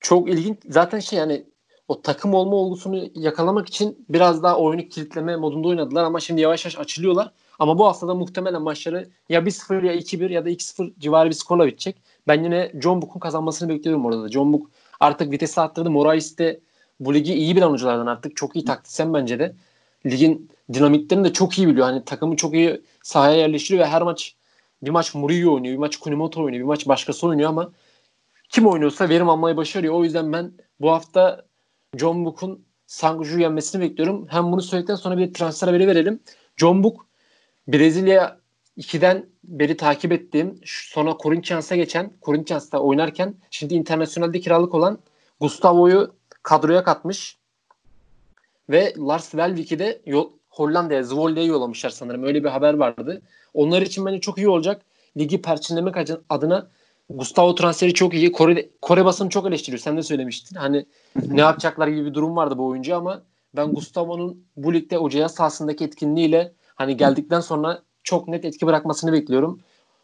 çok 0.00 0.28
ilginç. 0.28 0.58
Zaten 0.68 0.98
şey 0.98 1.18
yani 1.18 1.44
o 1.88 2.02
takım 2.02 2.34
olma 2.34 2.56
olgusunu 2.56 3.10
yakalamak 3.14 3.68
için 3.68 4.04
biraz 4.08 4.42
daha 4.42 4.58
oyunu 4.58 4.88
kilitleme 4.88 5.36
modunda 5.36 5.68
oynadılar 5.68 6.04
ama 6.04 6.20
şimdi 6.20 6.40
yavaş 6.40 6.64
yavaş 6.64 6.78
açılıyorlar. 6.78 7.32
Ama 7.58 7.78
bu 7.78 7.86
haftada 7.86 8.14
muhtemelen 8.14 8.62
maçları 8.62 9.08
ya 9.28 9.40
1-0 9.40 9.86
ya 9.86 9.94
2-1 9.94 10.32
ya 10.32 10.44
da 10.44 10.50
2-0 10.50 10.92
civarı 10.98 11.28
bir 11.28 11.34
skorla 11.34 11.66
bitecek. 11.66 11.96
Ben 12.28 12.44
yine 12.44 12.72
John 12.82 13.02
Book'un 13.02 13.20
kazanmasını 13.20 13.68
bekliyorum 13.68 14.06
orada 14.06 14.22
da. 14.22 14.28
John 14.28 14.52
Book 14.52 14.70
artık 15.00 15.32
vitesi 15.32 15.60
arttırdı. 15.60 15.90
Morais 15.90 16.38
de 16.38 16.60
bu 17.00 17.14
ligi 17.14 17.34
iyi 17.34 17.56
bilen 17.56 17.66
oyunculardan 17.66 18.06
artık. 18.06 18.36
Çok 18.36 18.56
iyi 18.56 18.64
taktisyen 18.64 19.14
bence 19.14 19.38
de. 19.38 19.54
Ligin 20.06 20.50
dinamiklerini 20.72 21.24
de 21.24 21.32
çok 21.32 21.58
iyi 21.58 21.68
biliyor. 21.68 21.86
Hani 21.86 22.04
takımı 22.04 22.36
çok 22.36 22.54
iyi 22.54 22.82
sahaya 23.02 23.36
yerleştiriyor 23.36 23.84
ve 23.84 23.88
her 23.88 24.02
maç 24.02 24.34
bir 24.82 24.90
maç 24.90 25.14
Murillo 25.14 25.54
oynuyor, 25.54 25.74
bir 25.74 25.78
maç 25.78 25.96
Kunimoto 25.96 26.42
oynuyor, 26.42 26.62
bir 26.62 26.68
maç 26.68 26.88
başkası 26.88 27.26
oynuyor 27.26 27.48
ama 27.48 27.70
kim 28.48 28.66
oynuyorsa 28.66 29.08
verim 29.08 29.28
almayı 29.28 29.56
başarıyor. 29.56 29.94
O 29.94 30.04
yüzden 30.04 30.32
ben 30.32 30.52
bu 30.80 30.90
hafta 30.90 31.46
John 31.96 32.24
Book'un 32.24 32.64
Sangju'yu 32.86 33.40
yenmesini 33.40 33.82
bekliyorum. 33.82 34.26
Hem 34.30 34.52
bunu 34.52 34.62
söyledikten 34.62 34.94
sonra 34.94 35.18
bir 35.18 35.34
transfer 35.34 35.68
haberi 35.68 35.86
verelim. 35.86 36.20
John 36.56 36.82
Book 36.84 37.06
Brezilya 37.68 38.38
2'den 38.78 39.26
beri 39.44 39.76
takip 39.76 40.12
ettiğim 40.12 40.60
sonra 40.64 41.16
Corinthians'a 41.22 41.76
geçen 41.76 42.12
Corinthians'ta 42.22 42.78
oynarken 42.78 43.34
şimdi 43.50 43.74
internasyonelde 43.74 44.40
kiralık 44.40 44.74
olan 44.74 44.98
Gustavo'yu 45.40 46.14
kadroya 46.42 46.84
katmış. 46.84 47.36
Ve 48.70 48.94
Lars 48.98 49.34
Velvik'i 49.34 49.78
de 49.78 50.02
yol, 50.06 50.30
Hollanda'ya, 50.48 51.02
Zwolda'ya 51.02 51.46
yollamışlar 51.46 51.90
sanırım. 51.90 52.22
Öyle 52.22 52.44
bir 52.44 52.48
haber 52.48 52.74
vardı. 52.74 53.22
Onlar 53.54 53.82
için 53.82 54.06
bence 54.06 54.20
çok 54.20 54.38
iyi 54.38 54.48
olacak. 54.48 54.82
Ligi 55.16 55.42
perçinlemek 55.42 55.94
adına 56.28 56.68
Gustavo 57.10 57.54
transferi 57.54 57.94
çok 57.94 58.14
iyi. 58.14 58.32
Kore, 58.32 58.68
Kore 58.82 59.04
basını 59.04 59.28
çok 59.28 59.46
eleştiriyor. 59.46 59.80
Sen 59.80 59.96
de 59.96 60.02
söylemiştin. 60.02 60.56
Hani 60.56 60.86
ne 61.26 61.40
yapacaklar 61.40 61.88
gibi 61.88 62.04
bir 62.04 62.14
durum 62.14 62.36
vardı 62.36 62.58
bu 62.58 62.66
oyuncu 62.66 62.96
ama 62.96 63.22
ben 63.56 63.74
Gustavo'nun 63.74 64.44
bu 64.56 64.74
ligde 64.74 64.98
Ocağı 64.98 65.28
sahasındaki 65.28 65.84
etkinliğiyle 65.84 66.52
hani 66.74 66.96
geldikten 66.96 67.40
sonra 67.40 67.82
çok 68.02 68.28
net 68.28 68.44
etki 68.44 68.66
bırakmasını 68.66 69.12
bekliyorum. 69.12 69.60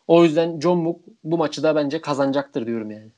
O 0.08 0.24
yüzden 0.24 0.60
John 0.60 0.84
Book 0.84 1.00
bu 1.24 1.38
maçı 1.38 1.62
da 1.62 1.76
bence 1.76 2.00
kazanacaktır 2.00 2.66
diyorum 2.66 2.90
yani. 2.90 3.08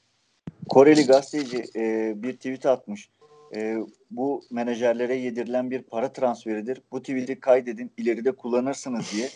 Koreli 0.69 1.07
gazeteci 1.07 1.65
e, 1.77 2.13
bir 2.17 2.33
tweet 2.33 2.67
atmış. 2.67 3.09
E, 3.55 3.77
bu 4.11 4.43
menajerlere 4.51 5.15
yedirilen 5.17 5.71
bir 5.71 5.83
para 5.83 6.13
transferidir. 6.13 6.83
Bu 6.93 7.01
tweet'i 7.01 7.41
kaydedin 7.41 7.91
ileride 7.97 8.33
kullanırsınız 8.33 9.13
diye. 9.13 9.29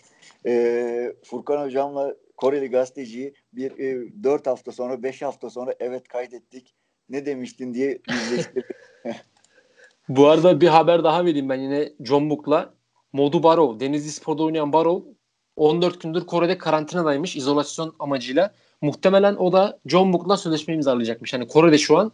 E, 0.47 1.13
Furkan 1.25 1.65
hocamla 1.65 2.15
Koreli 2.41 2.71
gazeteciyi 2.71 3.35
bir 3.53 3.79
e, 3.79 4.13
4 4.23 4.47
hafta 4.47 4.73
sonra 4.73 5.03
5 5.03 5.23
hafta 5.23 5.51
sonra 5.51 5.75
evet 5.81 6.09
kaydettik. 6.09 6.75
Ne 7.09 7.27
demiştin 7.27 7.75
diye 7.75 7.99
yüzleştirdik. 8.11 8.77
Bu 10.09 10.29
arada 10.29 10.61
bir 10.61 10.69
haber 10.69 11.05
daha 11.05 11.25
vereyim 11.25 11.49
ben 11.49 11.61
yine 11.61 11.93
John 12.01 12.31
Book'la. 12.31 12.75
Modu 13.13 13.43
Barrow, 13.43 13.87
Denizli 13.87 14.11
Spor'da 14.11 14.43
oynayan 14.43 14.73
Barrow 14.73 15.11
14 15.57 16.01
gündür 16.01 16.27
Kore'de 16.27 16.59
karantinadaymış 16.59 17.37
izolasyon 17.37 17.95
amacıyla. 17.99 18.55
Muhtemelen 18.81 19.37
o 19.37 19.53
da 19.53 19.79
John 19.87 20.13
Book'la 20.13 20.37
sözleşme 20.37 20.75
imzalayacakmış. 20.75 21.35
Hani 21.35 21.49
Kore'de 21.49 21.79
şu 21.79 21.99
an 21.99 22.13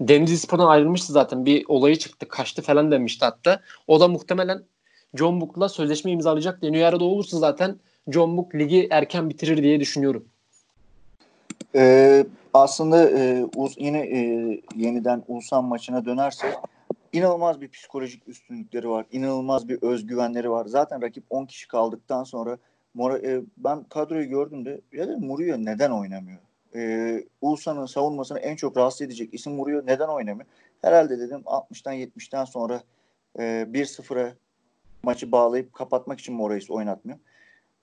Denizli 0.00 0.38
Spor'dan 0.38 0.66
ayrılmıştı 0.66 1.12
zaten. 1.12 1.46
Bir 1.46 1.64
olayı 1.68 1.96
çıktı. 1.96 2.28
Kaçtı 2.28 2.62
falan 2.62 2.90
demişti 2.90 3.24
hatta. 3.24 3.60
O 3.86 4.00
da 4.00 4.08
muhtemelen 4.08 4.64
John 5.14 5.40
Book'la 5.40 5.68
sözleşme 5.68 6.10
imzalayacak 6.10 6.62
deniyor. 6.62 6.82
Eğer 6.82 6.92
olursa 6.92 7.38
zaten 7.38 7.80
John 8.08 8.36
Book 8.36 8.54
ligi 8.54 8.88
erken 8.90 9.30
bitirir 9.30 9.62
diye 9.62 9.80
düşünüyorum. 9.80 10.24
Ee, 11.74 12.26
aslında 12.54 13.10
e, 13.10 13.44
uz, 13.56 13.74
yine 13.78 14.00
e, 14.00 14.20
yeniden 14.76 15.22
Ulsan 15.28 15.64
maçına 15.64 16.04
dönerse 16.04 16.54
inanılmaz 17.12 17.60
bir 17.60 17.68
psikolojik 17.68 18.28
üstünlükleri 18.28 18.88
var. 18.88 19.06
İnanılmaz 19.12 19.68
bir 19.68 19.82
özgüvenleri 19.82 20.50
var. 20.50 20.66
Zaten 20.66 21.02
rakip 21.02 21.24
10 21.30 21.46
kişi 21.46 21.68
kaldıktan 21.68 22.24
sonra 22.24 22.58
Mora, 22.94 23.18
e, 23.18 23.40
ben 23.56 23.84
kadroyu 23.84 24.28
gördüm 24.28 24.64
de 24.64 24.80
ya 24.92 25.08
da 25.08 25.16
Murillo 25.16 25.56
neden 25.58 25.90
oynamıyor? 25.90 26.38
E, 26.74 27.24
Ulsan'ın 27.40 27.86
savunmasını 27.86 28.38
en 28.38 28.56
çok 28.56 28.76
rahatsız 28.76 29.02
edecek 29.02 29.34
isim 29.34 29.52
Murillo 29.52 29.86
neden 29.86 30.08
oynamıyor? 30.08 30.46
Herhalde 30.82 31.18
dedim 31.18 31.40
60'tan 31.44 31.94
70'ten 31.94 32.44
sonra 32.44 32.82
e, 33.38 33.42
1-0'a 33.42 34.34
maçı 35.02 35.32
bağlayıp 35.32 35.72
kapatmak 35.72 36.20
için 36.20 36.34
Morais 36.34 36.70
oynatmıyor. 36.70 37.18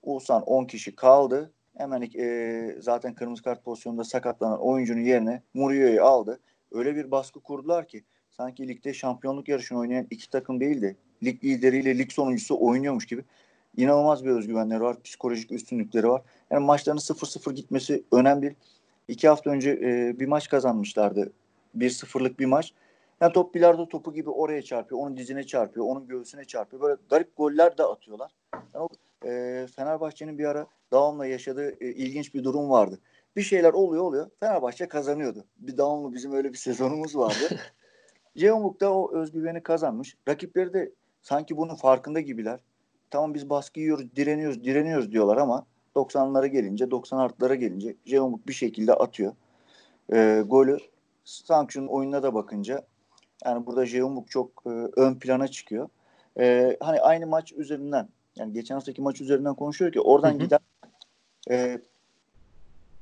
Ulsan 0.05 0.43
10 0.43 0.65
kişi 0.65 0.95
kaldı. 0.95 1.51
Hemen 1.77 2.09
e, 2.17 2.75
zaten 2.79 3.13
kırmızı 3.13 3.43
kart 3.43 3.63
pozisyonunda 3.65 4.03
sakatlanan 4.03 4.61
oyuncunun 4.61 5.01
yerine 5.01 5.41
Murillo'yu 5.53 6.03
aldı. 6.03 6.39
Öyle 6.71 6.95
bir 6.95 7.11
baskı 7.11 7.39
kurdular 7.39 7.87
ki 7.87 8.03
sanki 8.29 8.67
ligde 8.67 8.93
şampiyonluk 8.93 9.47
yarışını 9.47 9.79
oynayan 9.79 10.07
iki 10.09 10.29
takım 10.29 10.59
değil 10.59 10.81
de 10.81 10.95
lig 11.23 11.43
lideriyle 11.43 11.97
lig 11.97 12.11
sonuncusu 12.11 12.57
oynuyormuş 12.59 13.05
gibi 13.05 13.23
inanılmaz 13.77 14.25
bir 14.25 14.29
özgüvenleri 14.29 14.81
var. 14.81 15.01
Psikolojik 15.03 15.51
üstünlükleri 15.51 16.09
var. 16.09 16.21
Yani 16.51 16.65
maçların 16.65 16.97
0-0 16.97 17.53
gitmesi 17.53 18.03
önemli. 18.11 18.55
İki 19.07 19.27
hafta 19.27 19.49
önce 19.49 19.71
e, 19.71 20.19
bir 20.19 20.27
maç 20.27 20.49
kazanmışlardı. 20.49 21.31
1-0'lık 21.77 22.39
bir 22.39 22.45
maç. 22.45 22.73
Yani 23.21 23.33
top 23.33 23.55
bilardo 23.55 23.89
topu 23.89 24.13
gibi 24.13 24.29
oraya 24.29 24.61
çarpıyor. 24.61 25.01
Onun 25.01 25.17
dizine 25.17 25.43
çarpıyor. 25.43 25.85
Onun 25.85 26.07
göğsüne 26.07 26.45
çarpıyor. 26.45 26.81
Böyle 26.81 26.95
garip 27.09 27.37
goller 27.37 27.77
de 27.77 27.83
atıyorlar. 27.83 28.31
Yani 28.53 28.83
o, 28.83 28.87
e, 29.25 29.65
Fenerbahçe'nin 29.75 30.37
bir 30.37 30.45
ara 30.45 30.67
Davam'la 30.91 31.25
yaşadığı 31.25 31.83
e, 31.83 31.91
ilginç 31.91 32.33
bir 32.33 32.43
durum 32.43 32.69
vardı. 32.69 32.99
Bir 33.35 33.41
şeyler 33.41 33.73
oluyor 33.73 34.03
oluyor. 34.03 34.29
Fenerbahçe 34.39 34.87
kazanıyordu. 34.87 35.45
Bir 35.57 35.77
Davam'la 35.77 36.13
bizim 36.13 36.33
öyle 36.33 36.53
bir 36.53 36.57
sezonumuz 36.67 37.17
vardı. 37.17 37.59
Ceomuk 38.37 38.81
da 38.81 38.93
o 38.93 39.15
özgüveni 39.15 39.63
kazanmış. 39.63 40.17
Rakipleri 40.27 40.73
de 40.73 40.91
sanki 41.21 41.57
bunun 41.57 41.75
farkında 41.75 42.19
gibiler. 42.19 42.59
Tamam 43.11 43.33
biz 43.33 43.49
baskı 43.49 43.79
yiyoruz, 43.79 44.15
direniyoruz, 44.15 44.63
direniyoruz 44.63 45.11
diyorlar 45.11 45.37
ama 45.37 45.65
90'lara 45.95 46.47
gelince, 46.47 46.91
90 46.91 47.17
artılara 47.17 47.55
gelince 47.55 47.95
Jeomuk 48.05 48.47
bir 48.47 48.53
şekilde 48.53 48.93
atıyor. 48.93 49.33
E, 50.13 50.43
golü 50.45 50.77
Sanction 51.23 51.87
oyununa 51.87 52.23
da 52.23 52.33
bakınca 52.33 52.85
yani 53.45 53.65
burada 53.65 53.85
Jeomuk 53.85 54.31
çok 54.31 54.63
e, 54.65 54.69
ön 54.95 55.19
plana 55.19 55.47
çıkıyor. 55.47 55.89
E, 56.39 56.77
hani 56.79 57.01
aynı 57.01 57.27
maç 57.27 57.53
üzerinden 57.53 58.09
yani 58.35 58.53
geçen 58.53 58.75
haftaki 58.75 59.01
maç 59.01 59.21
üzerinden 59.21 59.55
konuşuyor 59.55 59.91
ki 59.91 60.01
oradan 60.01 60.31
hı 60.31 60.35
hı. 60.35 60.39
giden 60.39 60.59
e, 61.51 61.79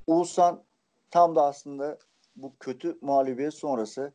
Ulsan 0.07 0.63
tam 1.11 1.35
da 1.35 1.45
aslında 1.45 1.97
bu 2.35 2.53
kötü 2.59 2.97
mağlubiyet 3.01 3.53
sonrası 3.53 4.13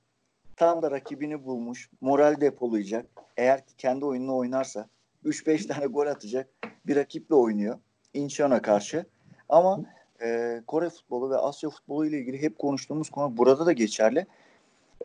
tam 0.56 0.82
da 0.82 0.90
rakibini 0.90 1.44
bulmuş, 1.44 1.90
moral 2.00 2.40
depolayacak. 2.40 3.06
Eğer 3.36 3.66
ki 3.66 3.76
kendi 3.78 4.04
oyununu 4.04 4.36
oynarsa 4.36 4.88
3-5 5.24 5.66
tane 5.66 5.86
gol 5.86 6.06
atacak 6.06 6.48
bir 6.86 6.96
rakiple 6.96 7.34
oynuyor. 7.34 7.78
Incheon'a 8.14 8.62
karşı. 8.62 9.06
Ama 9.48 9.80
e, 10.22 10.60
Kore 10.66 10.90
futbolu 10.90 11.30
ve 11.30 11.36
Asya 11.36 11.70
futbolu 11.70 12.06
ile 12.06 12.18
ilgili 12.18 12.42
hep 12.42 12.58
konuştuğumuz 12.58 13.10
konu 13.10 13.36
burada 13.36 13.66
da 13.66 13.72
geçerli. 13.72 14.26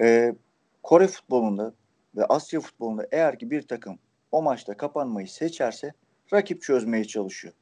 E, 0.02 0.36
Kore 0.84 1.08
futbolunda 1.08 1.74
ve 2.16 2.26
Asya 2.26 2.60
futbolunda 2.60 3.08
eğer 3.12 3.40
ki 3.40 3.52
bir 3.52 3.62
takım 3.62 4.00
o 4.32 4.42
maçta 4.42 4.78
kapanmayı 4.78 5.28
seçerse 5.28 5.94
rakip 6.34 6.62
çözmeye 6.62 7.06
çalışıyor. 7.06 7.54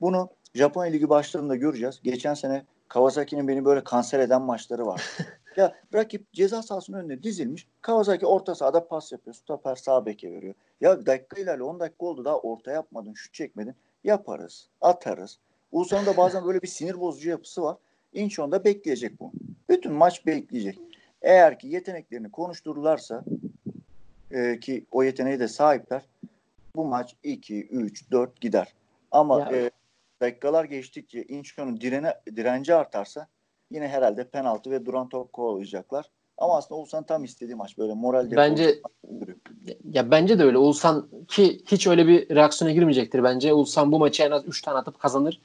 Bunu 0.00 0.30
Japonya 0.54 0.92
Ligi 0.92 1.08
başlarında 1.08 1.56
göreceğiz. 1.56 2.00
Geçen 2.02 2.34
sene 2.34 2.64
Kawasaki'nin 2.88 3.48
beni 3.48 3.64
böyle 3.64 3.84
kanser 3.84 4.20
eden 4.20 4.42
maçları 4.42 4.86
var. 4.86 5.02
ya 5.56 5.74
rakip 5.94 6.32
ceza 6.32 6.62
sahasının 6.62 6.98
önüne 6.98 7.22
dizilmiş. 7.22 7.66
Kawasaki 7.82 8.26
orta 8.26 8.54
sahada 8.54 8.88
pas 8.88 9.12
yapıyor. 9.12 9.34
Stoper 9.34 9.74
sağ 9.74 10.06
beke 10.06 10.32
veriyor. 10.32 10.54
Ya 10.80 11.06
dakika 11.06 11.40
ilerle 11.40 11.62
10 11.62 11.80
dakika 11.80 12.06
oldu 12.06 12.24
daha 12.24 12.38
orta 12.38 12.70
yapmadın, 12.70 13.14
şut 13.14 13.34
çekmedin. 13.34 13.74
Yaparız, 14.04 14.68
atarız. 14.80 15.38
Ulsan'ın 15.72 16.16
bazen 16.16 16.46
böyle 16.46 16.62
bir 16.62 16.68
sinir 16.68 17.00
bozucu 17.00 17.30
yapısı 17.30 17.62
var. 17.62 17.76
İnçon 18.12 18.52
da 18.52 18.64
bekleyecek 18.64 19.20
bu. 19.20 19.32
Bütün 19.68 19.92
maç 19.92 20.26
bekleyecek. 20.26 20.78
Eğer 21.22 21.58
ki 21.58 21.68
yeteneklerini 21.68 22.30
konuştururlarsa 22.30 23.24
e, 24.30 24.60
ki 24.60 24.84
o 24.90 25.02
yeteneği 25.02 25.40
de 25.40 25.48
sahipler 25.48 26.02
bu 26.76 26.84
maç 26.84 27.16
2, 27.22 27.66
3, 27.66 28.10
4 28.10 28.40
gider. 28.40 28.74
Ama 29.10 29.52
e, 29.52 29.70
dakikalar 30.20 30.64
geçtikçe 30.64 31.24
Inchon'un 31.24 31.80
direne, 31.80 32.14
direnci 32.36 32.74
artarsa 32.74 33.26
yine 33.70 33.88
herhalde 33.88 34.28
penaltı 34.28 34.70
ve 34.70 34.86
duran 34.86 35.08
top 35.08 35.32
kovalayacaklar. 35.32 36.10
Ama 36.38 36.56
aslında 36.56 36.80
Oğuzhan 36.80 37.04
tam 37.04 37.24
istediği 37.24 37.54
maç 37.54 37.78
böyle 37.78 37.94
moral 37.94 38.30
Bence 38.30 38.78
ya 39.84 40.10
bence 40.10 40.38
de 40.38 40.44
öyle. 40.44 40.58
Oğuzhan 40.58 41.08
ki 41.28 41.62
hiç 41.66 41.86
öyle 41.86 42.06
bir 42.06 42.36
reaksiyona 42.36 42.74
girmeyecektir 42.74 43.24
bence. 43.24 43.54
Oğuzhan 43.54 43.92
bu 43.92 43.98
maçı 43.98 44.22
en 44.22 44.30
az 44.30 44.46
3 44.46 44.62
tane 44.62 44.78
atıp 44.78 44.98
kazanır. 44.98 45.40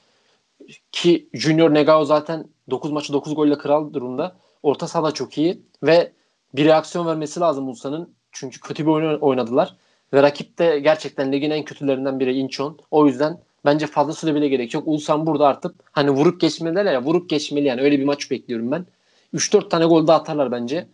Ki 0.92 1.30
Junior 1.34 1.74
Negao 1.74 2.06
zaten 2.06 2.46
9 2.70 2.92
maçı 2.92 3.14
9 3.14 3.36
golle 3.36 3.58
kral 3.58 3.94
durumda. 3.94 4.36
Orta 4.64 4.88
sahada 4.88 5.12
çok 5.12 5.38
iyi 5.38 5.62
ve 5.84 6.12
bir 6.54 6.66
reaksiyon 6.66 7.08
vermesi 7.08 7.40
lazım 7.40 7.68
Oğuzhan'ın. 7.68 8.14
Çünkü 8.32 8.60
kötü 8.60 8.86
bir 8.86 8.92
oyun 8.92 9.20
oynadılar. 9.20 9.78
Ve 10.13 10.23
rakip 10.23 10.60
de 10.60 10.80
gerçekten 10.80 11.32
ligin 11.32 11.52
en 11.52 11.65
kötülerinden 11.65 12.19
biri 12.19 12.34
Incheon. 12.34 12.80
O 12.91 13.08
yüzden 13.08 13.39
bence 13.65 13.88
fazla 13.88 14.13
süre 14.13 14.36
bile 14.36 14.47
gerek 14.47 14.73
yok. 14.73 14.84
Ulsan 14.88 15.26
burada 15.26 15.47
artık 15.47 15.76
hani 15.91 16.10
vurup 16.10 16.41
geçmeliler 16.41 16.86
ya 16.86 17.04
vurup 17.04 17.30
geçmeli 17.30 17.65
yani 17.65 17.82
öyle 17.82 17.99
bir 17.99 18.06
maç 18.06 18.32
bekliyorum 18.32 18.71
ben. 18.71 18.86
3-4 19.34 19.69
tane 19.69 19.86
gol 19.86 20.08
daha 20.08 20.17
atarlar 20.17 20.52
bence. 20.52 20.88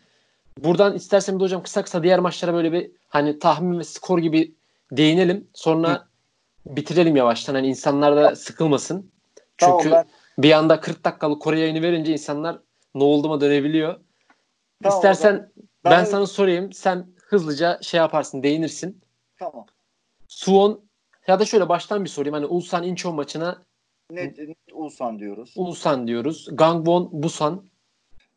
Buradan 0.64 0.96
istersen 0.96 1.40
bir 1.40 1.44
hocam 1.44 1.64
kısa 1.64 1.84
kısa 1.84 2.04
diğer 2.04 2.20
maçlara 2.20 2.54
böyle 2.54 2.72
bir 2.72 2.92
hani 3.10 3.40
tahmin 3.40 3.80
ve 3.80 3.84
skor 3.84 4.20
gibi 4.20 4.52
değinelim. 4.92 5.48
Sonra 5.54 5.90
Hı. 5.94 6.06
bitirelim 6.76 7.16
yavaştan. 7.16 7.54
Hani 7.54 7.68
insanlar 7.68 8.16
da 8.16 8.36
sıkılmasın. 8.36 9.12
Çünkü 9.58 9.90
tamam, 9.90 9.92
ben... 9.92 10.44
bir 10.44 10.52
anda 10.52 10.80
40 10.80 11.06
dakikalık 11.06 11.42
Kore 11.42 11.60
yayını 11.60 11.82
verince 11.82 12.14
insanlar 12.14 12.60
ne 12.96 13.04
oldu 13.04 13.42
dönebiliyor. 13.42 13.96
Tamam, 14.84 14.98
İstersen 14.98 15.52
ben, 15.86 15.92
ben 15.92 16.04
sana 16.04 16.28
sorayım. 16.28 16.74
Sen 16.74 17.08
hızlıca 17.30 17.80
şey 17.82 17.98
yaparsın, 17.98 18.44
değinirsin. 18.44 19.02
Tamam. 19.40 19.66
Suwon 20.28 20.82
ya 21.28 21.40
da 21.40 21.46
şöyle 21.46 21.70
baştan 21.70 22.04
bir 22.04 22.10
sorayım. 22.10 22.34
Hani 22.34 22.46
Ulsan 22.46 22.84
Incheon 22.84 23.16
maçına 23.16 23.62
net, 24.12 24.38
net 24.38 24.58
Ulsan 24.74 25.20
diyoruz. 25.20 25.54
Ulsan 25.58 26.08
diyoruz. 26.08 26.48
Gangwon 26.52 27.10
Busan 27.12 27.64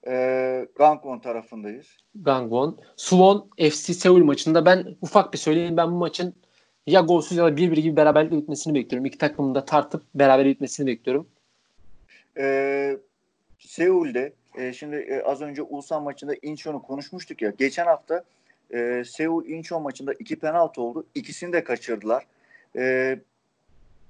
e, 0.06 0.68
Gangwon 0.76 1.18
tarafındayız. 1.18 1.86
Gangwon. 2.14 2.80
Suwon 2.96 3.50
FC 3.56 3.94
Seoul 3.94 4.24
maçında 4.24 4.66
ben 4.66 4.96
ufak 5.00 5.32
bir 5.32 5.38
söyleyeyim. 5.38 5.76
Ben 5.76 5.92
bu 5.92 5.96
maçın 5.96 6.34
ya 6.86 7.00
golsüz 7.00 7.38
ya 7.38 7.44
da 7.44 7.50
1-1 7.50 7.80
gibi 7.80 7.96
beraberlikle 7.96 8.36
bitmesini 8.36 8.74
bekliyorum. 8.74 9.06
İki 9.06 9.18
takımın 9.18 9.54
da 9.54 9.64
tartıp 9.64 10.02
beraber 10.14 10.46
bitmesini 10.46 10.86
bekliyorum. 10.86 11.28
E, 12.38 12.96
Seul'de 13.58 14.32
e, 14.58 14.72
şimdi 14.72 14.96
e, 14.96 15.22
az 15.22 15.40
önce 15.40 15.62
Ulsan 15.62 16.02
maçında 16.02 16.34
Incheon'u 16.42 16.82
konuşmuştuk 16.82 17.42
ya. 17.42 17.52
Geçen 17.58 17.86
hafta 17.86 18.24
e, 18.72 19.04
Seul 19.04 19.46
Incheon 19.46 19.82
maçında 19.82 20.12
iki 20.12 20.38
penaltı 20.38 20.82
oldu. 20.82 21.06
İkisini 21.14 21.52
de 21.52 21.64
kaçırdılar. 21.64 22.26
E, 22.76 23.18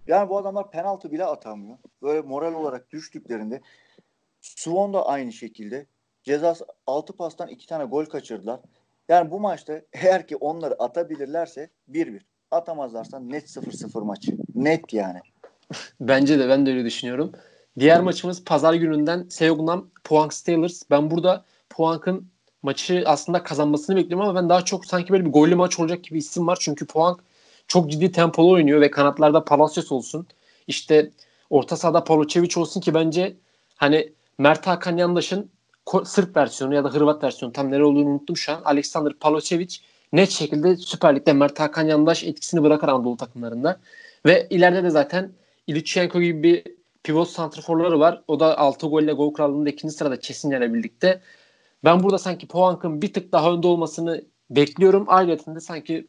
yani 0.06 0.28
bu 0.28 0.38
adamlar 0.38 0.70
penaltı 0.70 1.12
bile 1.12 1.24
atamıyor. 1.24 1.78
Böyle 2.02 2.20
moral 2.20 2.54
olarak 2.54 2.90
düştüklerinde 2.90 3.60
Suwon 4.40 4.94
da 4.94 5.06
aynı 5.06 5.32
şekilde. 5.32 5.86
Cezası 6.22 6.66
6 6.86 7.12
pastan 7.12 7.48
2 7.48 7.66
tane 7.66 7.84
gol 7.84 8.04
kaçırdılar. 8.04 8.60
Yani 9.08 9.30
bu 9.30 9.40
maçta 9.40 9.80
eğer 9.92 10.26
ki 10.26 10.36
onları 10.36 10.74
atabilirlerse 10.82 11.70
1-1. 11.90 12.20
Atamazlarsa 12.50 13.20
net 13.20 13.44
0-0 13.44 14.04
maçı. 14.04 14.36
Net 14.54 14.92
yani. 14.92 15.20
Bence 16.00 16.38
de 16.38 16.48
ben 16.48 16.66
de 16.66 16.70
öyle 16.70 16.84
düşünüyorum. 16.84 17.32
Diğer 17.78 18.00
maçımız 18.00 18.44
pazar 18.44 18.74
gününden 18.74 19.28
Seognam 19.28 19.90
Puank 20.04 20.34
Steelers. 20.34 20.82
Ben 20.90 21.10
burada 21.10 21.44
Puank'ın 21.70 22.31
maçı 22.62 23.02
aslında 23.06 23.42
kazanmasını 23.42 23.96
bekliyorum 23.96 24.28
ama 24.28 24.40
ben 24.42 24.48
daha 24.48 24.64
çok 24.64 24.86
sanki 24.86 25.12
böyle 25.12 25.24
bir 25.24 25.30
gollü 25.30 25.54
maç 25.54 25.80
olacak 25.80 26.04
gibi 26.04 26.18
isim 26.18 26.46
var. 26.46 26.58
Çünkü 26.60 26.86
Puank 26.86 27.20
çok 27.68 27.90
ciddi 27.90 28.12
tempolu 28.12 28.50
oynuyor 28.50 28.80
ve 28.80 28.90
kanatlarda 28.90 29.44
Palacios 29.44 29.92
olsun. 29.92 30.26
İşte 30.66 31.10
orta 31.50 31.76
sahada 31.76 32.04
Pavlovic 32.04 32.60
olsun 32.60 32.80
ki 32.80 32.94
bence 32.94 33.36
hani 33.76 34.12
Mert 34.38 34.66
Hakan 34.66 34.96
Yandaş'ın 34.96 35.50
Sırp 36.04 36.36
versiyonu 36.36 36.74
ya 36.74 36.84
da 36.84 36.88
Hırvat 36.88 37.24
versiyonu 37.24 37.52
tam 37.52 37.70
nere 37.70 37.84
olduğunu 37.84 38.08
unuttum 38.08 38.36
şu 38.36 38.52
an. 38.52 38.62
Aleksandr 38.64 39.12
Palocevic 39.12 39.76
net 40.12 40.30
şekilde 40.30 40.76
Süper 40.76 41.16
Lig'de 41.16 41.32
Mert 41.32 41.60
Hakan 41.60 41.86
Yandaş 41.86 42.24
etkisini 42.24 42.62
bırakır 42.62 42.88
Anadolu 42.88 43.16
takımlarında. 43.16 43.80
Ve 44.26 44.46
ileride 44.50 44.84
de 44.84 44.90
zaten 44.90 45.32
İliçenko 45.66 46.20
gibi 46.20 46.42
bir 46.42 46.64
pivot 47.02 47.28
santrforları 47.28 48.00
var. 48.00 48.22
O 48.28 48.40
da 48.40 48.58
6 48.58 48.86
golle 48.86 49.12
gol 49.12 49.34
krallığında 49.34 49.70
ikinci 49.70 49.94
sırada 49.94 50.20
Çesinler'le 50.20 50.74
birlikte. 50.74 51.20
Ben 51.84 52.02
burada 52.02 52.18
sanki 52.18 52.48
Poank'ın 52.48 53.02
bir 53.02 53.12
tık 53.12 53.32
daha 53.32 53.52
önde 53.52 53.66
olmasını 53.66 54.24
bekliyorum. 54.50 55.04
Ayrıca 55.08 55.60
sanki 55.60 56.08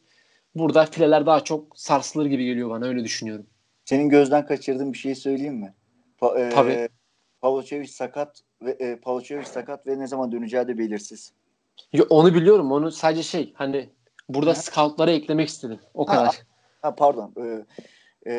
burada 0.54 0.86
fileler 0.86 1.26
daha 1.26 1.44
çok 1.44 1.78
sarsılır 1.78 2.26
gibi 2.26 2.44
geliyor 2.44 2.70
bana 2.70 2.86
öyle 2.86 3.04
düşünüyorum. 3.04 3.46
Senin 3.84 4.08
gözden 4.08 4.46
kaçırdığın 4.46 4.92
bir 4.92 4.98
şey 4.98 5.14
söyleyeyim 5.14 5.54
mi? 5.54 5.74
Pa- 6.20 6.50
Tabii. 6.50 6.70
E, 6.70 6.88
Pavlovic 7.40 7.86
sakat 7.86 8.40
ve 8.62 8.70
e, 8.70 8.96
Pavlovic 8.96 9.44
sakat 9.44 9.86
ve 9.86 9.98
ne 9.98 10.06
zaman 10.06 10.32
döneceği 10.32 10.68
de 10.68 10.78
belirsiz. 10.78 11.32
Yo, 11.92 12.04
onu 12.10 12.34
biliyorum. 12.34 12.72
Onu 12.72 12.90
sadece 12.90 13.22
şey 13.22 13.52
hani 13.54 13.88
burada 14.28 14.50
ha. 14.50 14.54
scoutlara 14.54 15.10
eklemek 15.10 15.48
istedim. 15.48 15.78
O 15.94 16.06
kadar. 16.06 16.26
Ha, 16.26 16.32
ha 16.82 16.94
pardon. 16.94 17.34
Ee, 17.36 17.64
e, 18.26 18.34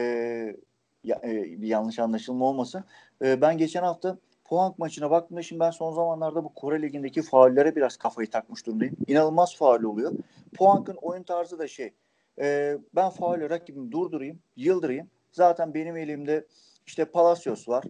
ya, 1.03 1.21
e, 1.23 1.61
bir 1.61 1.67
yanlış 1.67 1.99
anlaşılma 1.99 2.45
olmasın. 2.45 2.83
E, 3.21 3.41
ben 3.41 3.57
geçen 3.57 3.83
hafta 3.83 4.17
Puank 4.45 4.79
maçına 4.79 5.11
baktığımda 5.11 5.41
şimdi 5.41 5.59
ben 5.59 5.71
son 5.71 5.93
zamanlarda 5.93 6.43
bu 6.43 6.53
Kore 6.53 6.81
Ligi'ndeki 6.81 7.21
faullere 7.21 7.75
biraz 7.75 7.97
kafayı 7.97 8.29
takmış 8.29 8.65
durumdayım. 8.65 8.95
İnanılmaz 9.07 9.55
faul 9.55 9.83
oluyor. 9.83 10.11
Puank'ın 10.53 10.97
oyun 11.01 11.23
tarzı 11.23 11.59
da 11.59 11.67
şey. 11.67 11.93
E, 12.39 12.77
ben 12.95 13.09
faulle 13.09 13.49
rakibimi 13.49 13.91
durdurayım, 13.91 14.39
yıldırayım. 14.55 15.09
Zaten 15.31 15.73
benim 15.73 15.97
elimde 15.97 16.45
işte 16.87 17.05
Palacios 17.05 17.69
var, 17.69 17.83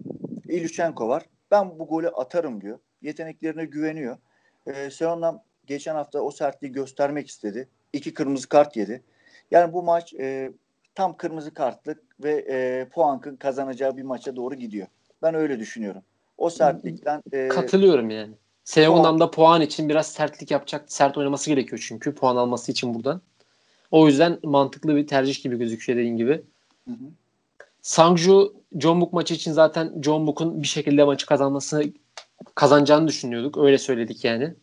Ilyuchenko 0.48 1.08
var. 1.08 1.26
Ben 1.52 1.80
bu 1.80 1.88
golü 1.88 2.10
atarım 2.10 2.62
diyor. 2.62 2.80
Yeteneklerine 3.02 3.66
güveniyor. 3.66 4.18
E, 4.68 4.90
Seon'dan 4.90 5.44
geçen 5.66 5.96
hafta 5.96 6.20
o 6.20 6.32
sertliği 6.32 6.72
göstermek 6.72 7.28
istedi. 7.28 7.70
İki 7.94 8.14
kırmızı 8.14 8.50
kart 8.50 8.78
yedi. 8.78 9.04
Yani 9.52 9.74
bu 9.74 9.84
maç 9.84 10.14
e, 10.14 10.52
tam 10.96 11.18
kırmızı 11.18 11.54
kartlık 11.54 12.24
ve 12.24 12.46
e, 12.50 12.88
Puank'ın 12.90 13.36
kazanacağı 13.36 13.98
bir 13.98 14.04
maça 14.04 14.36
doğru 14.36 14.56
gidiyor. 14.56 14.88
Ben 15.22 15.36
öyle 15.36 15.60
düşünüyorum. 15.60 16.04
O 16.38 16.50
sertlikten 16.50 17.24
e, 17.32 17.48
katılıyorum 17.48 18.10
yani. 18.10 18.34
Seon'dan 18.64 19.32
puan 19.32 19.62
için 19.62 19.90
biraz 19.90 20.12
sertlik 20.12 20.52
yapacak, 20.52 20.92
sert 20.92 21.18
oynaması 21.18 21.50
gerekiyor 21.50 21.86
çünkü 21.88 22.16
puan 22.16 22.36
alması 22.36 22.72
için 22.72 22.94
buradan. 22.94 23.22
O 23.92 24.08
yüzden 24.08 24.40
mantıklı 24.44 24.96
bir 24.96 25.08
tercih 25.08 25.44
gibi 25.44 25.58
gözüküyor 25.58 26.00
dediğin 26.00 26.18
gibi. 26.18 26.42
Hı 26.88 26.92
hı. 26.92 27.06
Sangju 27.82 28.54
John 28.80 29.02
Book 29.02 29.14
maçı 29.14 29.34
için 29.34 29.52
zaten 29.52 30.02
John 30.02 30.28
Book'un 30.28 30.64
bir 30.64 30.68
şekilde 30.68 31.04
maçı 31.04 31.26
kazanmasını 31.26 31.84
kazanacağını 32.56 33.08
düşünüyorduk. 33.08 33.58
Öyle 33.58 33.78
söyledik 33.78 34.26
yani. 34.26 34.54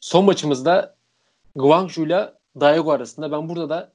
Son 0.00 0.24
maçımızda 0.24 0.94
Guangzhou 1.56 2.06
ile 2.06 2.32
Daegu 2.60 2.92
arasında 2.92 3.32
ben 3.32 3.48
burada 3.48 3.68
da 3.68 3.92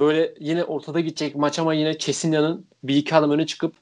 böyle 0.00 0.34
yine 0.40 0.64
ortada 0.64 1.00
gidecek 1.00 1.36
maç 1.36 1.58
ama 1.58 1.74
yine 1.74 1.98
Chesinya'nın 1.98 2.66
bir 2.82 2.96
iki 2.96 3.14
adım 3.14 3.30
öne 3.30 3.46
çıkıp 3.46 3.74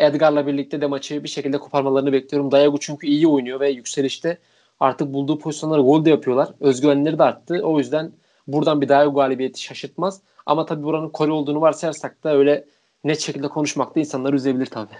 Edgar'la 0.00 0.46
birlikte 0.46 0.80
de 0.80 0.86
maçı 0.86 1.24
bir 1.24 1.28
şekilde 1.28 1.58
koparmalarını 1.58 2.12
bekliyorum. 2.12 2.50
Daegu 2.50 2.78
çünkü 2.78 3.06
iyi 3.06 3.28
oynuyor 3.28 3.60
ve 3.60 3.70
yükselişte 3.70 4.38
artık 4.80 5.12
bulduğu 5.12 5.38
pozisyonları 5.38 5.80
gol 5.80 6.04
de 6.04 6.10
yapıyorlar. 6.10 6.48
Özgüvenleri 6.60 7.18
de 7.18 7.22
arttı. 7.22 7.60
O 7.62 7.78
yüzden 7.78 8.12
buradan 8.46 8.80
bir 8.80 8.88
Daegu 8.88 9.14
galibiyeti 9.14 9.62
şaşırtmaz. 9.62 10.20
Ama 10.46 10.66
tabii 10.66 10.82
buranın 10.82 11.08
Kore 11.08 11.32
olduğunu 11.32 11.60
varsayarsak 11.60 12.24
da 12.24 12.36
öyle 12.36 12.64
net 13.04 13.20
şekilde 13.20 13.48
konuşmak 13.48 13.96
da 13.96 14.00
insanları 14.00 14.36
üzebilir 14.36 14.66
tabii. 14.66 14.96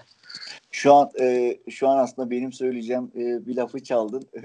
Şu 0.71 0.95
an 0.95 1.11
e, 1.21 1.57
şu 1.71 1.89
an 1.89 1.99
aslında 1.99 2.31
benim 2.31 2.53
söyleyeceğim 2.53 3.11
e, 3.17 3.47
bir 3.47 3.57
lafı 3.57 3.85
çaldın. 3.85 4.29
e, 4.37 4.43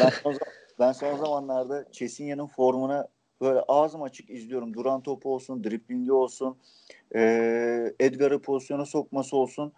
ben, 0.00 0.10
son, 0.22 0.38
ben 0.78 0.92
son 0.92 1.16
zamanlarda 1.16 1.84
Chesinya'nın 1.92 2.46
formuna 2.46 3.08
böyle 3.40 3.60
ağzım 3.68 4.02
açık 4.02 4.30
izliyorum. 4.30 4.74
Duran 4.74 5.00
topu 5.00 5.34
olsun, 5.34 5.64
driplingi 5.64 6.12
olsun, 6.12 6.56
e, 7.14 7.92
Edgar'ı 8.00 8.42
pozisyona 8.42 8.86
sokması 8.86 9.36
olsun. 9.36 9.72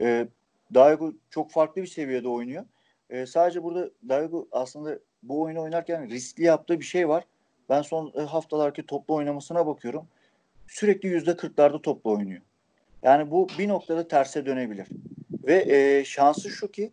E, 0.00 0.28
Daigo 0.74 1.12
çok 1.30 1.50
farklı 1.50 1.82
bir 1.82 1.86
seviyede 1.86 2.28
oynuyor. 2.28 2.64
E, 3.10 3.26
sadece 3.26 3.62
burada 3.62 3.90
Daigo 4.08 4.48
aslında 4.52 4.98
bu 5.22 5.42
oyunu 5.42 5.60
oynarken 5.60 6.10
riskli 6.10 6.44
yaptığı 6.44 6.80
bir 6.80 6.84
şey 6.84 7.08
var. 7.08 7.24
Ben 7.68 7.82
son 7.82 8.12
e, 8.16 8.20
haftalarki 8.20 8.86
toplu 8.86 9.14
oynamasına 9.14 9.66
bakıyorum. 9.66 10.06
Sürekli 10.66 11.08
yüzde 11.08 11.36
kırklarda 11.36 11.82
toplu 11.82 12.10
oynuyor. 12.10 12.40
Yani 13.02 13.30
bu 13.30 13.48
bir 13.58 13.68
noktada 13.68 14.08
terse 14.08 14.46
dönebilir. 14.46 14.88
Ve 15.44 15.64
e, 15.76 16.04
şansı 16.04 16.50
şu 16.50 16.70
ki 16.70 16.92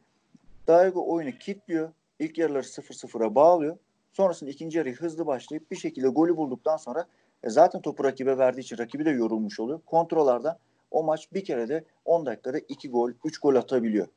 Daigo 0.67 1.13
oyunu 1.13 1.31
kilitliyor. 1.31 1.91
İlk 2.19 2.37
yarıları 2.37 2.63
0-0'a 2.63 3.35
bağlıyor. 3.35 3.77
Sonrasında 4.17 4.49
ikinci 4.49 4.77
yarıyı 4.77 4.95
hızlı 4.95 5.27
başlayıp 5.27 5.71
bir 5.71 5.75
şekilde 5.75 6.07
golü 6.07 6.37
bulduktan 6.37 6.77
sonra 6.77 7.05
e, 7.43 7.49
zaten 7.49 7.81
topu 7.81 8.03
rakibe 8.03 8.37
verdiği 8.37 8.61
için 8.61 8.77
rakibi 8.77 9.05
de 9.05 9.09
yorulmuş 9.09 9.59
oluyor. 9.59 9.79
Kontrolardan 9.85 10.57
o 10.91 11.03
maç 11.03 11.33
bir 11.33 11.45
kere 11.45 11.69
de 11.69 11.83
10 12.05 12.25
dakikada 12.25 12.59
2 12.59 12.89
gol, 12.89 13.11
3 13.25 13.37
gol 13.37 13.55
atabiliyor. 13.55 14.07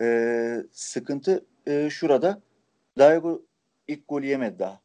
Ee, 0.00 0.56
sıkıntı 0.72 1.44
e, 1.66 1.90
şurada. 1.90 2.40
Dayago 2.98 3.42
ilk 3.88 4.08
golü 4.08 4.26
yemedi 4.26 4.58
daha. 4.58 4.80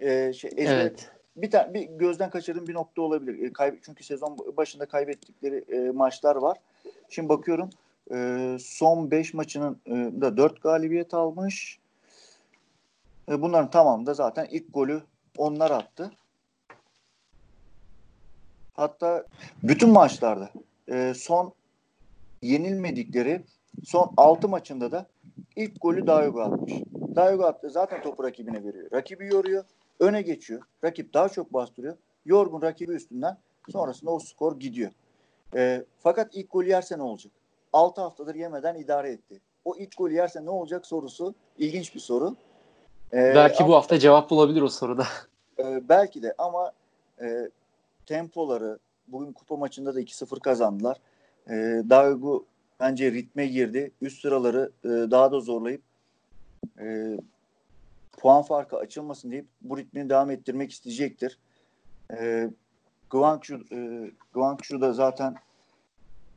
Ee, 0.00 0.32
şey, 0.32 0.50
ezber, 0.56 0.80
evet. 0.80 1.10
Bir 1.36 1.50
tane 1.50 1.74
bir 1.74 1.82
gözden 1.82 2.30
kaçırdığım 2.30 2.66
bir 2.66 2.74
nokta 2.74 3.02
olabilir. 3.02 3.42
E, 3.42 3.46
kayb- 3.46 3.78
çünkü 3.82 4.04
sezon 4.04 4.38
başında 4.56 4.86
kaybettikleri 4.86 5.64
e, 5.68 5.90
maçlar 5.90 6.36
var. 6.36 6.58
Şimdi 7.08 7.28
bakıyorum 7.28 7.70
e, 8.12 8.56
son 8.60 9.10
5 9.10 9.34
maçının 9.34 9.80
e, 9.86 9.90
da 10.20 10.36
4 10.36 10.62
galibiyet 10.62 11.14
almış. 11.14 11.83
E, 13.28 13.42
bunların 13.42 13.70
tamamında 13.70 14.14
zaten 14.14 14.46
ilk 14.50 14.74
golü 14.74 15.02
onlar 15.38 15.70
attı. 15.70 16.10
Hatta 18.72 19.24
bütün 19.62 19.90
maçlarda 19.90 20.50
e, 20.88 21.14
son 21.16 21.52
yenilmedikleri 22.42 23.44
son 23.84 24.12
6 24.16 24.48
maçında 24.48 24.92
da 24.92 25.06
ilk 25.56 25.80
golü 25.80 26.06
Dayogo 26.06 26.40
atmış. 26.40 26.72
Dayogo 27.16 27.44
attı 27.44 27.70
zaten 27.70 28.02
topu 28.02 28.24
rakibine 28.24 28.64
veriyor. 28.64 28.92
Rakibi 28.92 29.26
yoruyor, 29.26 29.64
öne 30.00 30.22
geçiyor. 30.22 30.62
Rakip 30.84 31.14
daha 31.14 31.28
çok 31.28 31.52
bastırıyor. 31.52 31.96
Yorgun 32.26 32.62
rakibi 32.62 32.92
üstünden 32.92 33.38
sonrasında 33.70 34.10
o 34.10 34.18
skor 34.18 34.60
gidiyor. 34.60 34.90
E, 35.54 35.84
fakat 35.98 36.36
ilk 36.36 36.52
golü 36.52 36.68
yerse 36.68 36.98
ne 36.98 37.02
olacak? 37.02 37.32
6 37.72 38.00
haftadır 38.00 38.34
yemeden 38.34 38.74
idare 38.74 39.10
etti. 39.10 39.40
O 39.64 39.76
ilk 39.76 39.96
golü 39.96 40.14
yerse 40.14 40.44
ne 40.44 40.50
olacak 40.50 40.86
sorusu 40.86 41.34
ilginç 41.58 41.94
bir 41.94 42.00
soru. 42.00 42.36
Ee, 43.14 43.32
belki 43.34 43.58
ama, 43.58 43.68
bu 43.68 43.74
hafta 43.74 43.98
cevap 43.98 44.30
bulabilir 44.30 44.62
o 44.62 44.68
soruda. 44.68 45.06
E, 45.58 45.88
belki 45.88 46.22
de 46.22 46.34
ama 46.38 46.72
e, 47.20 47.50
tempoları 48.06 48.78
bugün 49.08 49.32
kupa 49.32 49.56
maçında 49.56 49.94
da 49.94 50.00
2-0 50.00 50.40
kazandılar. 50.40 50.96
E, 51.48 51.52
Daegu 51.90 52.46
bence 52.80 53.12
ritme 53.12 53.46
girdi. 53.46 53.90
Üst 54.00 54.20
sıraları 54.22 54.72
e, 54.84 54.88
daha 54.88 55.32
da 55.32 55.40
zorlayıp 55.40 55.82
e, 56.80 57.18
puan 58.12 58.42
farkı 58.42 58.76
açılmasın 58.76 59.30
deyip 59.30 59.46
bu 59.62 59.78
ritmini 59.78 60.10
devam 60.10 60.30
ettirmek 60.30 60.72
isteyecektir. 60.72 61.38
E, 62.18 62.50
Guangzhou, 63.10 63.60
e, 63.72 64.10
Guangzhou'da 64.32 64.92
zaten 64.92 65.34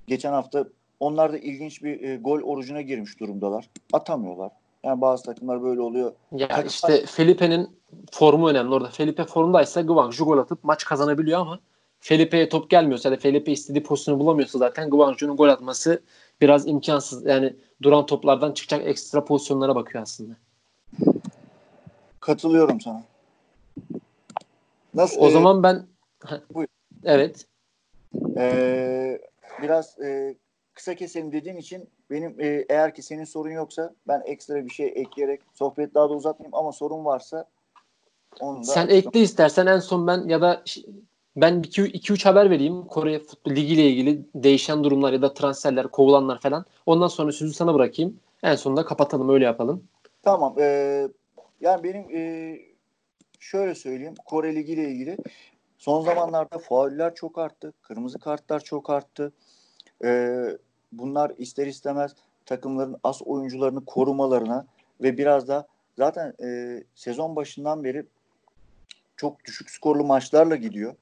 geçen 0.08 0.32
hafta 0.34 0.66
onlar 1.00 1.34
da 1.34 1.38
ilginç 1.38 1.84
bir 1.84 2.02
e, 2.02 2.18
gol 2.18 2.42
orucuna 2.42 2.82
girmiş 2.82 3.20
durumdalar. 3.20 3.70
Atamıyorlar. 3.94 4.52
Yani 4.88 5.02
bazı 5.02 5.23
takımlar 5.23 5.63
böyle 5.63 5.82
oluyor. 5.82 6.12
Ya 6.32 6.47
Takımlar... 6.47 6.69
işte 6.69 7.06
Felipe'nin 7.06 7.69
formu 8.12 8.50
önemli 8.50 8.73
orada. 8.73 8.89
Felipe 8.89 9.23
formdaysa 9.23 9.82
Guangzhou 9.82 10.26
gol 10.26 10.38
atıp 10.38 10.63
maç 10.63 10.86
kazanabiliyor 10.86 11.39
ama 11.39 11.60
Felipe'ye 12.00 12.50
top 12.50 12.69
gelmiyorsa 12.69 13.10
ya 13.10 13.15
da 13.15 13.19
Felipe 13.19 13.52
istediği 13.52 13.84
pozisyonu 13.84 14.19
bulamıyorsa 14.19 14.60
zaten 14.60 14.89
Guangzhou'nun 14.89 15.38
gol 15.38 15.50
atması 15.50 16.02
biraz 16.41 16.67
imkansız. 16.67 17.26
Yani 17.26 17.56
duran 17.82 18.06
toplardan 18.06 18.52
çıkacak 18.52 18.88
ekstra 18.88 19.26
pozisyonlara 19.26 19.76
bakıyor 19.76 20.04
aslında. 20.04 20.34
Katılıyorum 22.19 22.82
sana. 22.82 23.04
Nasıl? 24.93 25.21
O 25.21 25.28
e, 25.28 25.32
zaman 25.32 25.63
ben 25.63 25.86
buyur. 26.54 26.67
evet. 27.04 27.45
Ee, 28.38 29.19
biraz 29.62 30.00
e, 30.00 30.36
kısa 30.78 30.96
keselim 30.96 31.32
dediğin 31.32 31.58
için 31.58 31.90
benim 32.10 32.42
e, 32.42 32.66
eğer 32.70 32.96
ki 32.96 33.02
senin 33.02 33.24
sorun 33.24 33.52
yoksa 33.52 33.94
ben 34.08 34.22
ekstra 34.26 34.66
bir 34.66 34.70
şey 34.70 34.94
ekleyerek 34.96 35.42
sohbet 35.54 35.94
daha 35.94 36.10
da 36.10 36.13
uzatmayayım 36.13 36.56
ama 36.56 36.72
sorun 36.72 37.06
varsa 37.06 37.46
onu 38.40 38.60
da 38.60 38.63
Sen 38.63 38.82
açtım. 38.82 38.98
ekle 38.98 39.20
istersen 39.20 39.66
en 39.66 39.80
son 39.80 40.08
ben 40.08 40.28
ya 40.28 40.42
da 40.42 40.63
ben 41.36 41.62
2-3 41.62 42.26
haber 42.26 42.50
vereyim 42.50 42.86
Kore 42.86 43.20
Futbol 43.20 43.52
Ligi 43.52 43.74
ile 43.74 43.90
ilgili 43.90 44.26
değişen 44.36 44.84
durumlar 44.84 45.13
ya 45.13 45.22
da 45.22 45.34
transferler, 45.34 45.88
kovulanlar 45.88 46.40
falan. 46.42 46.66
Ondan 46.86 47.08
sonra 47.08 47.32
sözü 47.32 47.54
sana 47.54 47.74
bırakayım. 47.74 48.20
En 48.44 48.56
sonunda 48.56 48.86
kapatalım 48.86 49.30
öyle 49.30 49.46
yapalım. 49.46 49.84
Tamam. 50.24 50.56
Ee, 50.60 51.08
yani 51.62 51.84
benim 51.84 52.16
e, 52.16 52.56
şöyle 53.40 53.76
söyleyeyim 53.76 54.16
Kore 54.26 54.56
Ligi 54.56 54.74
ile 54.74 54.90
ilgili 54.90 55.18
son 55.78 56.02
zamanlarda 56.02 56.58
fauller 56.58 57.16
çok 57.16 57.38
arttı. 57.38 57.74
Kırmızı 57.82 58.20
kartlar 58.20 58.60
çok 58.60 58.90
arttı. 58.90 59.34
Ee, 60.04 60.58
bunlar 60.91 61.32
ister 61.38 61.67
istemez 61.67 62.15
takımların 62.45 62.97
as 63.04 63.21
oyuncularını 63.21 63.86
korumalarına 63.86 64.65
ve 65.02 65.17
biraz 65.17 65.47
da 65.47 65.67
zaten 65.97 66.34
e, 66.43 66.84
sezon 66.95 67.36
başından 67.36 67.84
beri 67.84 68.06
çok 69.17 69.45
düşük 69.45 69.69
skorlu 69.69 70.04
maçlarla 70.04 70.56
gidiyor. 70.56 70.95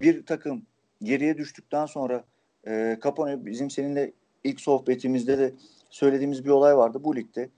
Bir 0.00 0.26
takım 0.26 0.62
geriye 1.02 1.38
düştükten 1.38 1.86
sonra 1.86 2.24
e, 2.66 2.98
Capone 3.04 3.46
bizim 3.46 3.70
seninle 3.70 4.12
ilk 4.44 4.60
sohbetimizde 4.60 5.38
de 5.38 5.54
söylediğimiz 5.90 6.44
bir 6.44 6.50
olay 6.50 6.76
vardı. 6.76 6.98
Bu 7.04 7.16
ligde 7.16 7.48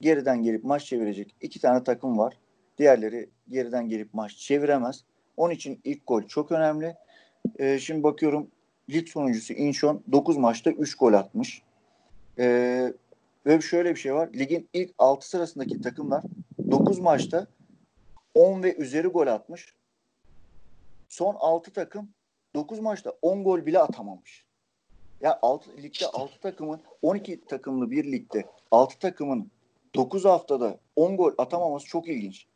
geriden 0.00 0.42
gelip 0.42 0.64
maç 0.64 0.84
çevirecek 0.84 1.34
iki 1.40 1.60
tane 1.60 1.84
takım 1.84 2.18
var. 2.18 2.34
Diğerleri 2.78 3.28
geriden 3.48 3.88
gelip 3.88 4.14
maç 4.14 4.36
çeviremez. 4.36 5.04
Onun 5.36 5.54
için 5.54 5.80
ilk 5.84 6.06
gol 6.06 6.22
çok 6.22 6.52
önemli. 6.52 6.96
E, 7.58 7.78
şimdi 7.78 8.02
bakıyorum 8.02 8.50
lig 8.90 9.08
sonuncusu 9.08 9.52
Incheon 9.52 10.02
9 10.12 10.36
maçta 10.36 10.70
3 10.70 10.94
gol 10.94 11.12
atmış. 11.12 11.62
Ee, 12.38 12.92
ve 13.46 13.60
şöyle 13.60 13.90
bir 13.90 14.00
şey 14.00 14.14
var. 14.14 14.28
Ligin 14.34 14.68
ilk 14.72 14.94
6 14.98 15.28
sırasındaki 15.28 15.80
takımlar 15.80 16.24
9 16.70 16.98
maçta 16.98 17.46
10 18.34 18.62
ve 18.62 18.76
üzeri 18.76 19.08
gol 19.08 19.26
atmış. 19.26 19.74
Son 21.08 21.36
6 21.38 21.72
takım 21.72 22.08
9 22.54 22.80
maçta 22.80 23.12
10 23.22 23.44
gol 23.44 23.66
bile 23.66 23.78
atamamış. 23.78 24.44
Ya 25.20 25.28
yani 25.28 25.38
alt, 25.42 25.68
ligde 25.82 26.06
6 26.06 26.40
takımın 26.40 26.80
12 27.02 27.44
takımlı 27.46 27.90
bir 27.90 28.12
ligde 28.12 28.44
6 28.70 28.98
takımın 28.98 29.50
9 29.94 30.24
haftada 30.24 30.78
10 30.96 31.16
gol 31.16 31.32
atamaması 31.38 31.86
çok 31.86 32.08
ilginç. 32.08 32.46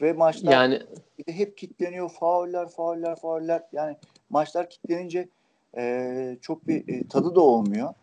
Ve 0.00 0.12
maçlar 0.12 0.52
yani 0.52 0.82
hep 1.26 1.58
kitleniyor. 1.58 2.10
Fauller, 2.10 2.68
fauller, 2.68 3.16
fauller. 3.16 3.62
Yani 3.72 3.96
maçlar 4.30 4.70
kitlenince 4.70 5.28
e, 5.76 6.36
çok 6.42 6.68
bir 6.68 6.88
e, 6.88 7.08
tadı 7.08 7.34
da 7.34 7.40
olmuyor. 7.40 7.94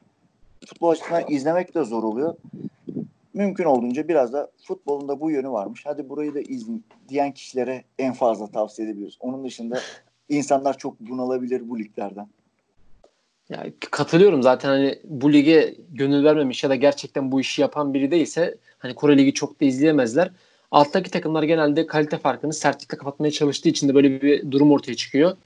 Futbol 0.65 0.89
açısından 0.89 1.23
izlemek 1.27 1.75
de 1.75 1.83
zor 1.83 2.03
oluyor. 2.03 2.35
Mümkün 3.33 3.63
olduğunca 3.63 4.07
biraz 4.07 4.33
da 4.33 4.51
futbolun 4.67 5.07
da 5.07 5.19
bu 5.19 5.31
yönü 5.31 5.49
varmış. 5.49 5.81
Hadi 5.85 6.09
burayı 6.09 6.33
da 6.33 6.41
izleyin 6.41 6.83
diyen 7.09 7.31
kişilere 7.31 7.83
en 7.99 8.13
fazla 8.13 8.47
tavsiye 8.47 8.87
edebiliyoruz. 8.87 9.17
Onun 9.19 9.43
dışında 9.43 9.79
insanlar 10.29 10.77
çok 10.77 10.99
bunalabilir 10.99 11.69
bu 11.69 11.79
liglerden. 11.79 12.27
Ya 13.49 13.65
katılıyorum 13.91 14.43
zaten 14.43 14.69
hani 14.69 14.99
bu 15.03 15.33
lige 15.33 15.75
gönül 15.91 16.23
vermemiş 16.23 16.63
ya 16.63 16.69
da 16.69 16.75
gerçekten 16.75 17.31
bu 17.31 17.41
işi 17.41 17.61
yapan 17.61 17.93
biri 17.93 18.11
değilse 18.11 18.57
hani 18.79 18.95
Kore 18.95 19.17
Ligi 19.17 19.33
çok 19.33 19.61
da 19.61 19.65
izleyemezler. 19.65 20.31
Alttaki 20.71 21.11
takımlar 21.11 21.43
genelde 21.43 21.87
kalite 21.87 22.17
farkını 22.17 22.53
sertlikle 22.53 22.97
kapatmaya 22.97 23.31
çalıştığı 23.31 23.69
için 23.69 23.89
de 23.89 23.95
böyle 23.95 24.21
bir 24.21 24.51
durum 24.51 24.71
ortaya 24.71 24.95
çıkıyor. 24.95 25.37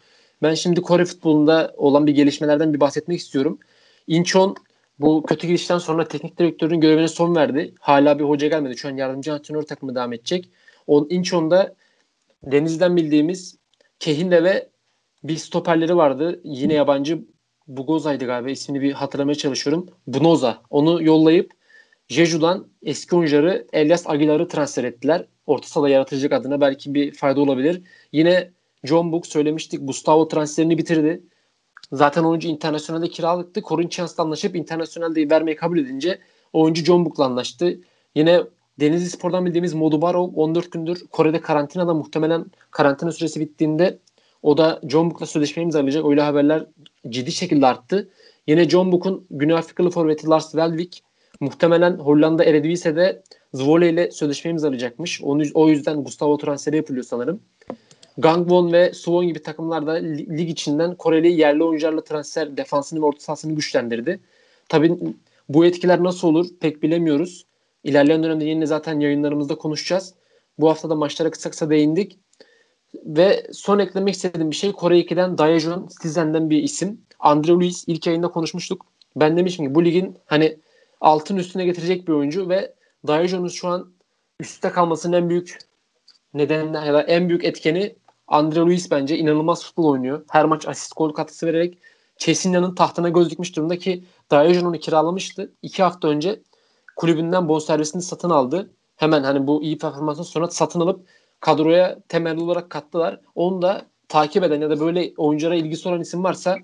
Ben 0.41 0.54
şimdi 0.54 0.82
Kore 0.82 1.06
futbolunda 1.06 1.73
olan 1.78 2.08
bir 2.08 2.15
gelişmelerden 2.15 2.73
bir 2.73 2.80
bahsetmek 2.80 3.19
istiyorum. 3.19 3.60
Incheon 4.08 4.56
bu 5.00 5.23
kötü 5.23 5.47
gidişten 5.47 5.78
sonra 5.78 6.08
teknik 6.08 6.38
direktörün 6.39 6.82
görevine 6.82 7.08
son 7.08 7.36
verdi. 7.36 7.73
Hala 7.80 8.19
bir 8.19 8.23
hoca 8.23 8.47
gelmedi. 8.47 8.78
Şu 8.78 8.88
an 8.88 8.97
yardımcı 8.97 9.34
antrenör 9.34 9.62
takımı 9.62 9.95
devam 9.95 10.13
edecek. 10.13 10.50
O 10.88 11.08
Incheon'da 11.10 11.76
Deniz'den 12.43 12.95
bildiğimiz 12.97 13.58
Kehinde 14.00 14.43
ve 14.43 14.69
bir 15.23 15.36
stoperleri 15.36 15.97
vardı. 15.97 16.41
Yine 16.43 16.73
yabancı 16.73 17.26
Bugoza'ydı 17.67 18.26
galiba. 18.26 18.50
İsmini 18.50 18.82
bir 18.82 18.91
hatırlamaya 18.91 19.36
çalışıyorum. 19.36 19.89
Bunoza. 20.08 20.62
Onu 20.69 21.04
yollayıp 21.04 21.52
Jeju'dan 22.10 22.67
eski 22.84 23.15
oyuncuları 23.15 23.67
Elias 23.73 24.10
Aguilar'ı 24.10 24.47
transfer 24.47 24.84
ettiler. 24.84 25.26
Orta 25.45 25.67
sahada 25.67 25.89
yaratıcılık 25.89 26.34
adına 26.34 26.62
belki 26.62 26.93
bir 26.93 27.12
fayda 27.13 27.41
olabilir. 27.41 27.82
Yine 28.12 28.52
John 28.83 29.11
Book 29.11 29.27
söylemiştik. 29.27 29.79
Gustavo 29.87 30.27
transferini 30.27 30.77
bitirdi. 30.77 31.21
Zaten 31.91 32.23
oyuncu 32.23 32.47
internasyonelde 32.47 33.07
kiralıktı. 33.07 33.61
Corinthians'la 33.61 34.23
anlaşıp 34.23 34.55
internasyonelde 34.55 35.29
vermeyi 35.29 35.57
kabul 35.57 35.77
edince 35.77 36.19
oyuncu 36.53 36.83
John 36.83 37.05
Book'la 37.05 37.25
anlaştı. 37.25 37.79
Yine 38.15 38.41
Denizli 38.79 39.09
Spor'dan 39.09 39.45
bildiğimiz 39.45 39.73
Modubarov 39.73 40.29
14 40.35 40.71
gündür 40.71 41.05
Kore'de 41.11 41.41
karantinada 41.41 41.93
muhtemelen 41.93 42.45
karantina 42.71 43.11
süresi 43.11 43.39
bittiğinde 43.39 43.99
o 44.43 44.57
da 44.57 44.81
John 44.87 45.09
Book'la 45.09 45.25
sözleşme 45.25 45.63
imzalayacak. 45.63 46.05
Öyle 46.05 46.21
haberler 46.21 46.65
ciddi 47.09 47.31
şekilde 47.31 47.67
arttı. 47.67 48.09
Yine 48.47 48.69
John 48.69 48.91
Book'un 48.91 49.27
Güney 49.31 49.55
Afrikalı 49.55 49.89
forveti 49.89 50.27
Lars 50.27 50.51
Welvik 50.51 51.03
muhtemelen 51.39 51.97
Hollanda 51.97 52.43
Eredivisie'de 52.43 53.23
Zwolle 53.53 53.89
ile 53.89 54.11
sözleşme 54.11 54.51
imzalayacakmış. 54.51 55.21
O 55.53 55.69
yüzden 55.69 56.03
Gustavo 56.03 56.37
transferi 56.37 56.75
yapılıyor 56.75 57.05
sanırım. 57.05 57.39
Gangwon 58.17 58.73
ve 58.73 58.93
Suwon 58.93 59.27
gibi 59.27 59.41
takımlar 59.41 59.88
da 59.88 59.91
lig 59.91 60.49
içinden 60.49 60.95
Koreli 60.95 61.32
yerli 61.32 61.63
oyuncularla 61.63 62.03
transfer 62.03 62.58
defansını 62.58 63.01
ve 63.01 63.06
orta 63.06 63.19
sahasını 63.19 63.56
güçlendirdi. 63.56 64.19
Tabii 64.69 64.97
bu 65.49 65.65
etkiler 65.65 66.03
nasıl 66.03 66.27
olur 66.27 66.47
pek 66.60 66.84
bilemiyoruz. 66.84 67.45
İlerleyen 67.84 68.23
dönemde 68.23 68.45
yine 68.45 68.65
zaten 68.65 68.99
yayınlarımızda 68.99 69.56
konuşacağız. 69.56 70.13
Bu 70.60 70.69
hafta 70.69 70.89
da 70.89 70.95
maçlara 70.95 71.32
kısa 71.32 71.49
kısa 71.49 71.69
değindik. 71.69 72.19
Ve 73.06 73.47
son 73.53 73.80
eklemek 73.80 74.15
istediğim 74.15 74.51
bir 74.51 74.56
şey 74.56 74.71
Kore 74.71 74.99
2'den 74.99 75.38
Daejeon 75.38 75.88
Citizen'den 75.88 76.49
bir 76.49 76.63
isim. 76.63 77.01
Andre 77.19 77.51
Luis 77.51 77.84
ilk 77.88 78.08
yayında 78.08 78.27
konuşmuştuk. 78.27 78.86
Ben 79.15 79.38
demişim 79.38 79.67
ki 79.67 79.75
bu 79.75 79.86
ligin 79.86 80.17
hani 80.25 80.58
altın 81.01 81.38
üstüne 81.38 81.65
getirecek 81.65 82.08
bir 82.08 82.13
oyuncu 82.13 82.49
ve 82.49 82.73
Daejeon'un 83.08 83.47
şu 83.47 83.67
an 83.67 83.91
üstte 84.39 84.69
kalmasının 84.69 85.17
en 85.17 85.30
büyük 85.30 85.58
nedeninden 86.34 86.86
ya 86.86 86.93
da 86.93 87.01
en 87.01 87.30
büyük 87.30 87.45
etkeni 87.45 87.95
Andre 88.27 88.59
Luis 88.59 88.91
bence 88.91 89.17
inanılmaz 89.17 89.63
futbol 89.65 89.85
oynuyor. 89.85 90.25
Her 90.29 90.45
maç 90.45 90.67
asist 90.67 90.95
gol 90.95 91.13
katkısı 91.13 91.47
vererek 91.47 91.77
Cesina'nın 92.17 92.75
tahtına 92.75 93.09
göz 93.09 93.29
dikmiş 93.29 93.55
durumda 93.55 93.77
ki 93.77 94.03
Dayojon 94.31 94.65
onu 94.65 94.79
kiralamıştı. 94.79 95.51
İki 95.61 95.83
hafta 95.83 96.07
önce 96.07 96.41
kulübünden 96.95 97.49
bonservisini 97.49 98.01
satın 98.01 98.29
aldı. 98.29 98.69
Hemen 98.95 99.23
hani 99.23 99.47
bu 99.47 99.63
iyi 99.63 99.77
performansın 99.77 100.23
sonra 100.23 100.47
satın 100.47 100.79
alıp 100.79 101.07
kadroya 101.39 101.99
temel 102.09 102.37
olarak 102.37 102.69
kattılar. 102.69 103.21
Onu 103.35 103.61
da 103.61 103.85
takip 104.07 104.43
eden 104.43 104.61
ya 104.61 104.69
da 104.69 104.79
böyle 104.79 105.13
oyunculara 105.17 105.55
ilgisi 105.55 105.89
olan 105.89 106.01
isim 106.01 106.23
varsa 106.23 106.57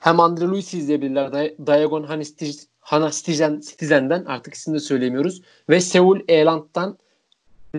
hem 0.00 0.20
Andre 0.20 0.44
Luis'i 0.44 0.78
izleyebilirler. 0.78 1.32
Diagon 1.66 2.02
Hana 2.80 3.10
Citizen'den 3.10 4.24
artık 4.24 4.54
ismini 4.54 4.74
de 4.74 4.80
söyleyemiyoruz. 4.80 5.42
Ve 5.68 5.80
Seul 5.80 6.20
Eland'dan 6.28 6.98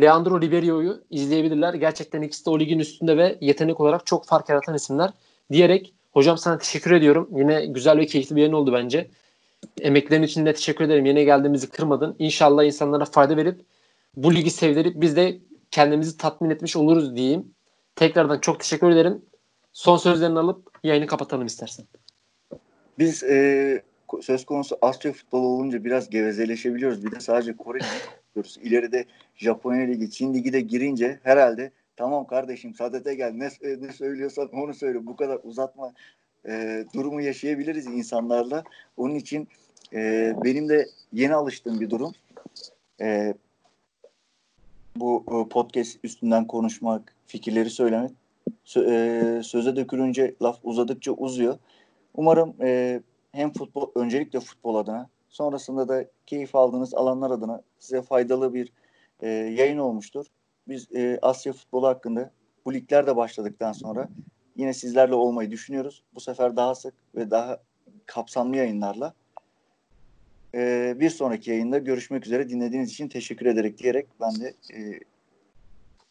Leandro 0.01 0.41
Ribeiro'yu 0.41 1.03
izleyebilirler. 1.09 1.73
Gerçekten 1.73 2.21
ikisi 2.21 2.45
de 2.45 2.49
o 2.49 2.59
ligin 2.59 2.79
üstünde 2.79 3.17
ve 3.17 3.37
yetenek 3.41 3.79
olarak 3.79 4.05
çok 4.05 4.25
fark 4.25 4.49
yaratan 4.49 4.75
isimler 4.75 5.11
diyerek 5.51 5.93
hocam 6.11 6.37
sana 6.37 6.57
teşekkür 6.57 6.91
ediyorum. 6.91 7.29
Yine 7.31 7.65
güzel 7.65 7.97
ve 7.97 8.05
keyifli 8.05 8.35
bir 8.35 8.41
yayın 8.41 8.53
oldu 8.53 8.73
bence. 8.73 9.07
Emeklerin 9.81 10.23
için 10.23 10.45
de 10.45 10.53
teşekkür 10.53 10.85
ederim. 10.85 11.05
Yine 11.05 11.23
geldiğimizi 11.23 11.69
kırmadın. 11.69 12.15
İnşallah 12.19 12.63
insanlara 12.63 13.05
fayda 13.05 13.37
verip 13.37 13.61
bu 14.17 14.35
ligi 14.35 14.51
sevdirip 14.51 15.01
biz 15.01 15.15
de 15.15 15.37
kendimizi 15.71 16.17
tatmin 16.17 16.49
etmiş 16.49 16.75
oluruz 16.75 17.15
diyeyim. 17.15 17.45
Tekrardan 17.95 18.39
çok 18.39 18.59
teşekkür 18.59 18.89
ederim. 18.89 19.21
Son 19.73 19.97
sözlerini 19.97 20.39
alıp 20.39 20.69
yayını 20.83 21.07
kapatalım 21.07 21.45
istersen. 21.45 21.85
Biz 22.99 23.23
e, 23.23 23.83
söz 24.21 24.45
konusu 24.45 24.77
Asya 24.81 25.13
futbolu 25.13 25.47
olunca 25.47 25.83
biraz 25.83 26.09
gevezeleşebiliyoruz. 26.09 27.05
Bir 27.05 27.11
de 27.11 27.19
sadece 27.19 27.57
Kore 27.57 27.79
yapıyoruz. 28.35 28.57
İleride 28.63 29.05
Japonya 29.35 29.85
Ligi, 29.85 30.11
Çin 30.11 30.33
Ligi 30.33 30.53
de 30.53 30.61
girince 30.61 31.19
herhalde 31.23 31.71
tamam 31.95 32.27
kardeşim 32.27 32.73
sadete 32.73 33.15
gel 33.15 33.31
ne, 33.31 33.49
ne 33.81 33.91
söylüyorsan 33.91 34.49
onu 34.53 34.73
söyle 34.73 35.07
bu 35.07 35.15
kadar 35.15 35.39
uzatma 35.43 35.93
e, 36.47 36.85
durumu 36.93 37.21
yaşayabiliriz 37.21 37.85
insanlarla. 37.85 38.63
Onun 38.97 39.15
için 39.15 39.47
e, 39.93 40.33
benim 40.43 40.69
de 40.69 40.87
yeni 41.13 41.35
alıştığım 41.35 41.79
bir 41.79 41.89
durum. 41.89 42.11
E, 43.01 43.33
bu 44.95 45.23
e, 45.27 45.49
podcast 45.49 45.99
üstünden 46.03 46.47
konuşmak, 46.47 47.15
fikirleri 47.27 47.69
söylemek. 47.69 48.11
Sö, 48.63 48.91
e, 48.91 49.43
söze 49.43 49.75
dökülünce 49.75 50.35
laf 50.41 50.59
uzadıkça 50.63 51.11
uzuyor. 51.11 51.57
Umarım 52.13 52.55
e, 52.61 53.01
hem 53.31 53.53
futbol 53.53 53.91
öncelikle 53.95 54.39
futbol 54.39 54.75
adına 54.75 55.09
Sonrasında 55.35 55.87
da 55.87 56.05
keyif 56.25 56.55
aldığınız 56.55 56.93
alanlar 56.93 57.31
adına 57.31 57.61
size 57.79 58.01
faydalı 58.01 58.53
bir 58.53 58.71
e, 59.19 59.29
yayın 59.29 59.77
olmuştur. 59.77 60.25
Biz 60.67 60.95
e, 60.95 61.19
Asya 61.21 61.53
futbolu 61.53 61.87
hakkında 61.87 62.31
bu 62.65 62.73
ligler 62.73 63.07
de 63.07 63.15
başladıktan 63.15 63.71
sonra 63.71 64.09
yine 64.55 64.73
sizlerle 64.73 65.15
olmayı 65.15 65.51
düşünüyoruz. 65.51 66.03
Bu 66.13 66.19
sefer 66.19 66.55
daha 66.55 66.75
sık 66.75 66.93
ve 67.15 67.31
daha 67.31 67.59
kapsamlı 68.05 68.57
yayınlarla. 68.57 69.13
E, 70.53 70.93
bir 70.99 71.09
sonraki 71.09 71.49
yayında 71.49 71.77
görüşmek 71.77 72.25
üzere. 72.25 72.49
Dinlediğiniz 72.49 72.91
için 72.91 73.07
teşekkür 73.07 73.45
ederek 73.45 73.77
diyerek 73.77 74.07
ben 74.21 74.35
de 74.39 74.53
e, 74.73 74.99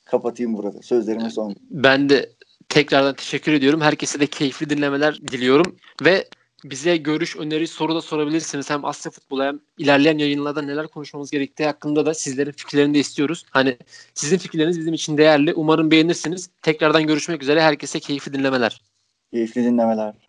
kapatayım 0.05 0.57
burada. 0.57 0.83
Sözlerimi 0.83 1.31
son. 1.31 1.57
Ben 1.70 2.09
de 2.09 2.31
tekrardan 2.68 3.14
teşekkür 3.14 3.53
ediyorum. 3.53 3.81
Herkese 3.81 4.20
de 4.20 4.27
keyifli 4.27 4.70
dinlemeler 4.70 5.14
diliyorum 5.14 5.77
ve 6.05 6.29
bize 6.65 6.97
görüş, 6.97 7.37
öneri, 7.37 7.67
soru 7.67 7.95
da 7.95 8.01
sorabilirsiniz. 8.01 8.71
Hem 8.71 8.85
Asya 8.85 9.12
Futbolu 9.12 9.45
hem 9.45 9.61
ilerleyen 9.79 10.19
yayınlarda 10.19 10.62
neler 10.62 10.87
konuşmamız 10.87 11.31
gerektiği 11.31 11.65
hakkında 11.65 12.07
da 12.07 12.15
sizlerin 12.15 12.53
fikirlerini 12.53 12.95
de 12.95 12.99
istiyoruz. 12.99 13.45
Hani 13.51 13.79
sizin 14.15 14.39
fikirleriniz 14.39 14.79
bizim 14.79 14.95
için 14.95 15.19
değerli. 15.19 15.55
Umarım 15.55 15.91
beğenirsiniz. 15.91 16.51
Tekrardan 16.62 17.07
görüşmek 17.07 17.43
üzere. 17.43 17.62
Herkese 17.62 18.01
keyifli 18.01 18.33
dinlemeler. 18.33 18.83
Keyifli 19.33 19.65
dinlemeler. 19.65 20.25